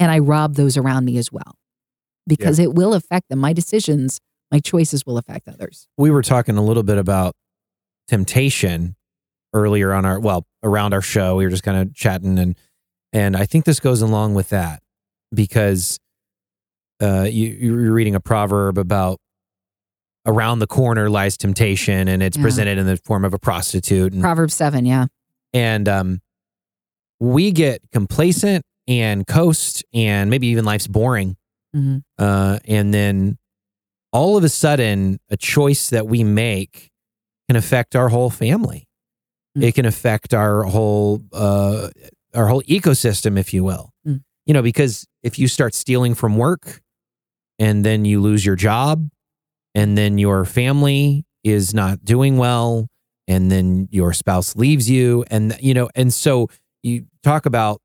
[0.00, 1.56] And I rob those around me as well
[2.26, 2.66] because yeah.
[2.66, 3.38] it will affect them.
[3.38, 4.20] My decisions,
[4.52, 5.88] my choices will affect others.
[5.96, 7.34] We were talking a little bit about
[8.06, 8.96] temptation
[9.52, 11.36] earlier on our, well, around our show.
[11.36, 12.56] We were just kind of chatting and,
[13.12, 14.82] and I think this goes along with that
[15.34, 15.98] because
[17.00, 19.18] uh, you, you're reading a proverb about
[20.26, 22.42] around the corner lies temptation and it's yeah.
[22.42, 24.12] presented in the form of a prostitute.
[24.12, 25.06] And, Proverbs 7, yeah.
[25.54, 26.20] And um,
[27.18, 31.36] we get complacent and coast and maybe even life's boring.
[31.76, 31.98] Mm-hmm.
[32.18, 33.38] Uh, and then
[34.12, 36.90] all of a sudden, a choice that we make
[37.48, 38.88] can affect our whole family.
[39.56, 39.68] Mm-hmm.
[39.68, 41.90] It can affect our whole uh,
[42.34, 43.92] our whole ecosystem, if you will.
[44.06, 44.22] Mm.
[44.46, 46.80] You know, because if you start stealing from work
[47.58, 49.08] and then you lose your job
[49.74, 52.88] and then your family is not doing well
[53.26, 56.48] and then your spouse leaves you and you know and so
[56.82, 57.80] you talk about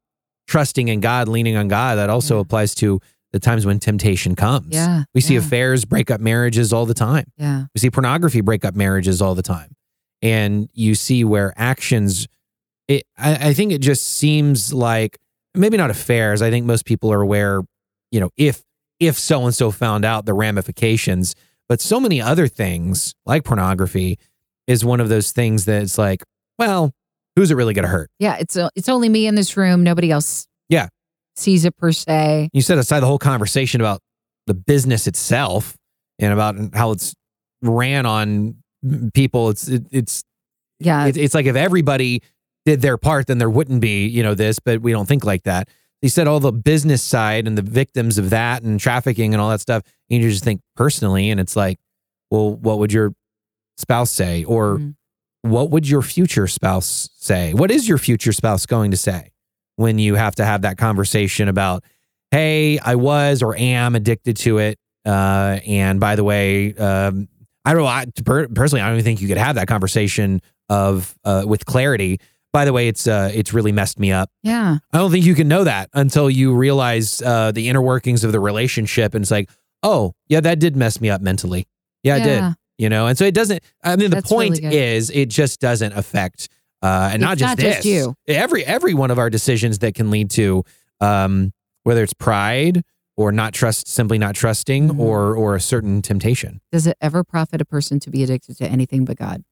[0.47, 2.41] trusting in God, leaning on God, that also yeah.
[2.41, 2.99] applies to
[3.31, 4.69] the times when temptation comes.
[4.69, 5.03] Yeah.
[5.13, 5.39] We see yeah.
[5.39, 7.25] affairs break up marriages all the time.
[7.37, 7.65] Yeah.
[7.73, 9.75] We see pornography break up marriages all the time.
[10.21, 12.27] And you see where actions
[12.87, 15.17] it I, I think it just seems like
[15.53, 16.41] maybe not affairs.
[16.41, 17.61] I think most people are aware,
[18.11, 18.63] you know, if
[18.99, 21.35] if so and so found out the ramifications,
[21.67, 24.19] but so many other things like pornography
[24.67, 26.23] is one of those things that it's like,
[26.57, 26.93] well,
[27.36, 28.09] who's it really going to hurt?
[28.19, 29.84] Yeah, it's a, it's only me in this room.
[29.84, 30.47] Nobody else.
[30.69, 30.88] Yeah.
[31.36, 32.49] Sees it per se.
[32.53, 34.01] You set aside the whole conversation about
[34.45, 35.75] the business itself
[36.19, 37.15] and about how it's
[37.61, 38.57] ran on
[39.13, 39.49] people.
[39.49, 40.23] It's it, it's
[40.79, 41.07] yeah.
[41.07, 42.21] It, it's like if everybody
[42.65, 45.43] did their part, then there wouldn't be you know this, but we don't think like
[45.43, 45.69] that.
[46.03, 49.49] You said all the business side and the victims of that and trafficking and all
[49.49, 49.84] that stuff.
[50.11, 51.79] And you just think personally, and it's like,
[52.29, 53.13] well, what would your
[53.77, 54.43] spouse say?
[54.43, 54.91] Or mm-hmm
[55.43, 57.53] what would your future spouse say?
[57.53, 59.31] What is your future spouse going to say
[59.75, 61.83] when you have to have that conversation about,
[62.31, 64.79] hey, I was or am addicted to it?
[65.05, 67.27] Uh, and by the way, um,
[67.65, 67.87] I don't know.
[67.87, 71.65] I, per- personally, I don't even think you could have that conversation of uh, with
[71.65, 72.19] clarity.
[72.53, 74.29] By the way, it's uh, it's really messed me up.
[74.43, 74.77] Yeah.
[74.93, 78.31] I don't think you can know that until you realize uh, the inner workings of
[78.31, 79.49] the relationship, and it's like,
[79.81, 81.67] oh, yeah, that did mess me up mentally.
[82.03, 82.55] Yeah, it did.
[82.78, 83.63] You know, and so it doesn't.
[83.84, 86.49] I mean, the That's point really is, it just doesn't affect,
[86.82, 87.76] uh, and not just not this.
[87.76, 88.15] just you.
[88.28, 90.63] Every every one of our decisions that can lead to,
[90.99, 91.51] um,
[91.84, 92.82] whether it's pride
[93.15, 94.99] or not trust, simply not trusting, Mhm.
[94.99, 96.61] or or a certain temptation.
[96.71, 99.43] Does it ever profit a person to be addicted to anything but God?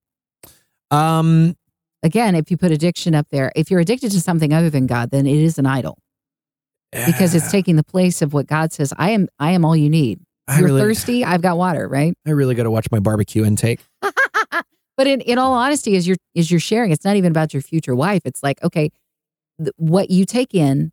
[0.90, 1.56] Um,
[2.04, 5.12] Again, if you put addiction up there, if you're addicted to something other than God,
[5.12, 6.00] then it is an idol
[7.06, 8.92] because it's taking the place of what God says.
[8.98, 9.28] I am.
[9.38, 10.20] I am all you need.
[10.48, 11.24] I You're really, thirsty.
[11.24, 11.88] I've got water.
[11.88, 12.14] Right.
[12.28, 13.80] I really got to watch my barbecue intake.
[14.02, 17.62] but in, in all honesty, as you're as you're sharing, it's not even about your
[17.62, 18.22] future wife.
[18.26, 18.90] It's like, okay,
[19.60, 20.92] th- what you take in,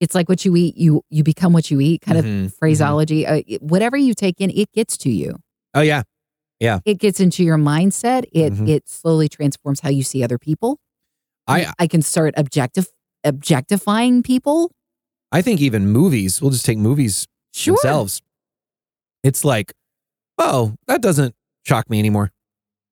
[0.00, 0.76] it's like what you eat.
[0.76, 2.00] You you become what you eat.
[2.02, 3.26] Kind Mhm, of phraseology.
[3.26, 5.36] Uh, it- whatever you take in, it gets to you.
[5.74, 6.02] Oh yeah,
[6.58, 6.80] yeah.
[6.84, 8.24] It gets into your mindset.
[8.32, 8.68] It Mhm.
[8.68, 10.78] it slowly transforms how you see other people.
[11.46, 12.88] I I can start objective
[13.22, 14.72] objectifying people.
[15.30, 16.40] I think even movies.
[16.40, 17.74] We'll just take movies Sure.
[17.76, 18.20] themselves.
[19.24, 19.72] It's like,
[20.38, 21.34] oh, that doesn't
[21.66, 22.30] shock me anymore.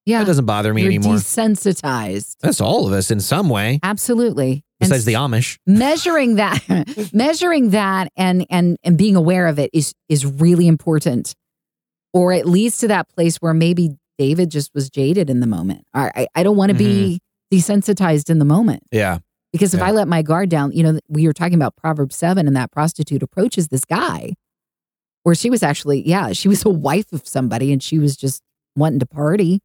[0.05, 0.18] Yeah.
[0.20, 1.14] That doesn't bother me You're anymore.
[1.16, 2.37] desensitized.
[2.41, 4.64] That's all of us in some way, Absolutely.
[4.80, 5.59] And besides the Amish.
[5.66, 11.35] measuring that measuring that and and and being aware of it is is really important
[12.12, 15.85] or it leads to that place where maybe david just was jaded in the moment
[15.95, 17.20] i i, I don't want to be
[17.53, 17.57] mm-hmm.
[17.57, 19.18] desensitized in the moment Yeah.
[19.53, 19.87] because if Yeah.
[19.87, 22.72] i let my guard down you know we were talking about proverbs 7 and that
[22.72, 24.33] prostitute approaches this guy
[25.22, 28.42] where she was actually yeah she was a wife of somebody and she was just
[28.76, 29.60] wanting to party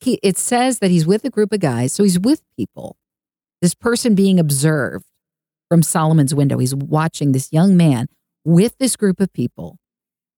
[0.00, 2.96] he it says that he's with a group of guys so he's with people
[3.62, 5.06] this person being observed
[5.70, 6.58] from Solomon's window.
[6.58, 8.06] He's watching this young man
[8.44, 9.78] with this group of people.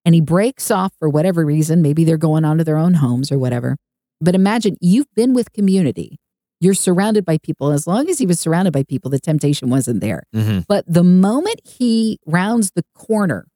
[0.04, 1.82] And he breaks off for whatever reason.
[1.82, 3.76] Maybe they're going on to their own homes or whatever.
[4.20, 6.18] But imagine you've been with community.
[6.60, 7.72] You're surrounded by people.
[7.72, 10.22] As long as he was surrounded by people, the temptation wasn't there.
[10.32, 13.48] hmm But the moment he rounds the corner.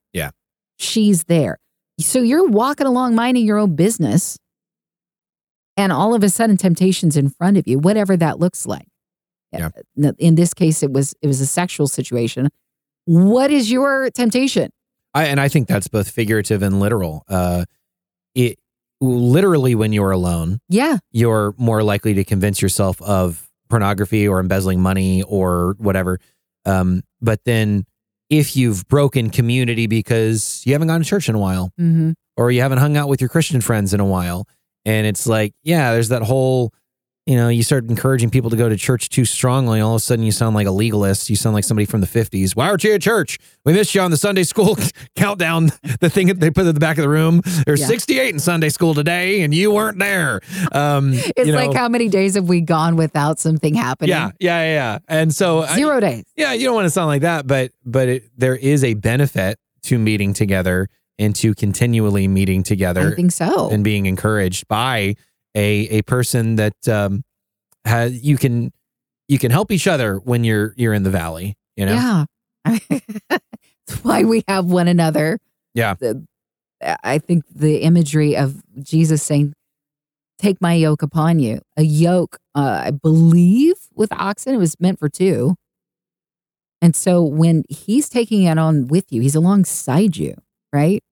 [0.81, 1.59] She's there.
[1.99, 4.39] So you're walking along minding your own business.
[5.77, 8.87] And all of a sudden temptation's in front of you, whatever that looks like.
[9.53, 9.71] Yeah.
[10.19, 12.49] In this case, it was it was a sexual situation.
[13.07, 14.71] What is your temptation?
[15.15, 17.25] I, and I think that's both figurative and literal.
[17.29, 17.65] Uh,
[18.35, 18.59] it
[19.01, 20.99] literally when you're alone, Yeah.
[21.11, 26.21] you're more likely to convince yourself of pornography or embezzling money or whatever.
[26.65, 27.87] Um, but then
[28.31, 32.13] if you've broken community because you haven't gone to church in a while Mm-hmm.
[32.37, 34.47] or you haven't hung out with your Christian friends in a while,
[34.87, 36.73] and it's like, yeah, there's that whole,
[37.31, 39.81] you know, you start encouraging people to go to church too strongly.
[39.81, 41.31] All of a sudden, you sound like a legalist.
[41.31, 42.57] You sound like somebody from the 50s.
[42.57, 43.39] Why aren't you at church?
[43.65, 44.77] We missed you on the Sunday school
[45.17, 45.71] countdown,
[46.01, 47.41] the thing that they put at the back of the room.
[47.67, 47.87] There's Yeah.
[47.87, 50.41] 68 in Sunday school today, and you weren't there.
[50.73, 54.11] Um, It's you know, like how many days have we gone without something happening?
[54.11, 54.99] yeah, yeah, yeah, yeah.
[55.07, 56.25] And so, I- Zero days.
[56.37, 59.59] yeah, you don't want to sound like that, but but it, there is a benefit
[59.85, 63.13] to meeting together and to continually meeting together.
[63.13, 63.71] I think so.
[63.71, 65.15] and being encouraged by
[65.55, 67.23] a a person that um
[67.85, 68.73] has you can
[69.29, 72.25] you can help each other when you're you're in the valley you know Yeah.
[73.29, 75.39] That's why we have one another.
[75.75, 75.95] Yeah.
[75.95, 76.25] The-
[77.03, 79.53] I think the imagery of Jesus saying,
[80.39, 81.61] Take my yoke upon you.
[81.77, 85.57] A yoke, uh, I believe, with oxen, it was meant for two.
[86.81, 90.35] And so when he's taking it on with you, he's alongside you,
[90.73, 91.03] right?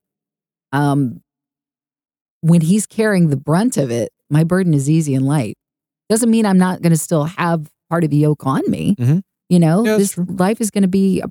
[0.72, 1.20] Um,
[2.40, 5.56] when he's carrying the brunt of it, my burden is easy and light.
[6.08, 8.94] Doesn't mean I'm not going to still have part of the yoke on me.
[8.96, 9.22] Mhm.
[9.48, 11.22] You know, Yeah, this life is going to be,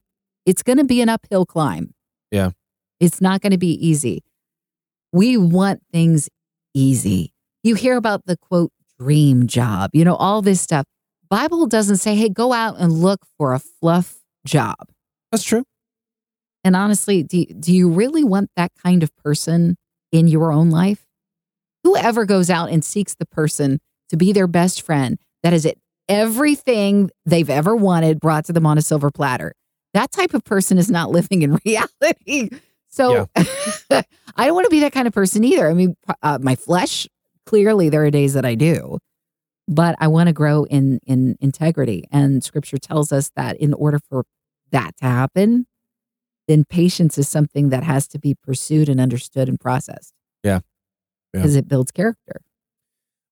[0.46, 1.94] it's going to be an uphill climb.
[2.32, 2.52] Yeah.
[3.00, 4.24] It's not going to be easy.
[5.14, 6.30] We want things
[6.74, 7.34] easy.
[7.64, 10.86] You hear about the quote dream job, you know, all this stuff.
[11.30, 14.76] Bible doesn't say, hey, go out and look for a fluff job.
[15.32, 15.64] that's true
[16.64, 19.76] And honestly, do, do you really want that kind of person
[20.12, 21.06] in your own life?
[21.88, 23.80] Whoever goes out and seeks the person
[24.10, 25.80] to be their best friend, that is it,
[26.10, 29.54] everything they've ever wanted brought to them on a silver platter.
[29.94, 32.50] That type of person is not living in reality.
[32.90, 34.04] So I
[34.46, 35.70] don't want to be that kind of person either.
[35.70, 37.08] I mean, uh, my flesh,
[37.46, 39.00] clearly there are days that I do,
[39.70, 42.04] but I want to grow in in integrity.
[42.12, 44.26] And scripture tells us that in order for
[44.72, 45.68] that to happen,
[46.50, 50.12] then patience is something that has to be pursued and understood and processed.
[50.44, 50.60] Yeah.
[51.34, 51.40] Yeah.
[51.42, 52.42] Because it builds character.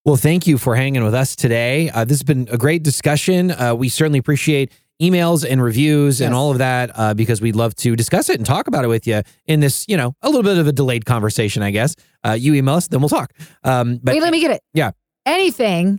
[0.04, 1.90] Well, thank you for hanging with us today.
[1.90, 3.50] Uh, this has been a great discussion.
[3.50, 4.70] Uh, we certainly appreciate
[5.02, 8.46] emails and reviews and all of that uh, because we'd love to discuss it and
[8.46, 11.04] talk about it with you in this, you know, a little bit of a delayed
[11.04, 11.96] conversation, I guess.
[12.24, 13.32] Uh, you email us, then we'll talk.
[13.64, 14.62] Um, but Wait, let me get it.
[14.72, 14.92] Yeah.
[15.26, 15.98] Anything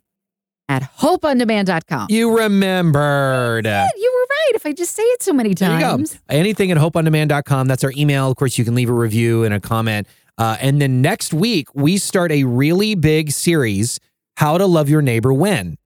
[0.69, 2.07] at hopeondemand.com.
[2.09, 3.65] you remembered.
[3.65, 4.51] You were right.
[4.55, 5.97] If I just say it so many There you go.
[5.97, 6.17] times.
[6.29, 7.67] Anything at hopeondemand.com.
[7.67, 8.31] That's our email.
[8.31, 10.07] Of course, you can leave a review and a comment.
[10.37, 13.99] Uh, and then next week, we start a really big series
[14.37, 15.77] How to Love Your Neighbor When.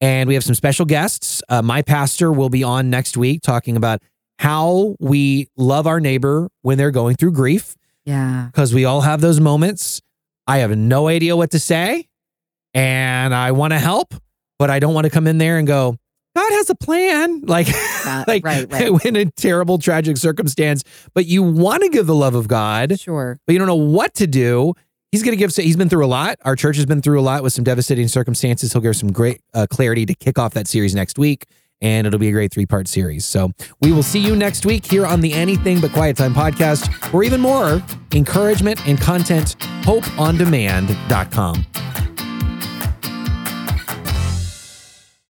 [0.00, 1.42] And we have some special guests.
[1.48, 4.00] Uh, my pastor will be on next week talking about
[4.38, 8.46] how we love our neighbor when they're going through grief, Yeah.
[8.46, 10.00] because we all have those moments.
[10.46, 12.06] I have no idea what to say,
[12.72, 14.14] and I want to help,
[14.58, 15.96] but I don't want to come in there and go,
[16.38, 17.42] God has a plan.
[17.46, 17.68] Like,
[18.06, 19.04] Uh, like right, right.
[19.06, 20.84] in a terrible, tragic circumstance,
[21.14, 23.38] but you want to give the love of God, Sure.
[23.46, 24.74] but you don't know what to do.
[25.10, 26.38] He's going to give, he's been through a lot.
[26.44, 28.72] Our church has been through a lot with some devastating circumstances.
[28.72, 31.46] He'll give some great uh, clarity to kick off that series next week.
[31.80, 33.24] And it'll be a great three part series.
[33.24, 36.90] So we will see you next week here on the Anything But Quiet Time podcast,
[37.14, 37.80] or even more
[38.12, 41.64] encouragement and content, hopeondemand.com.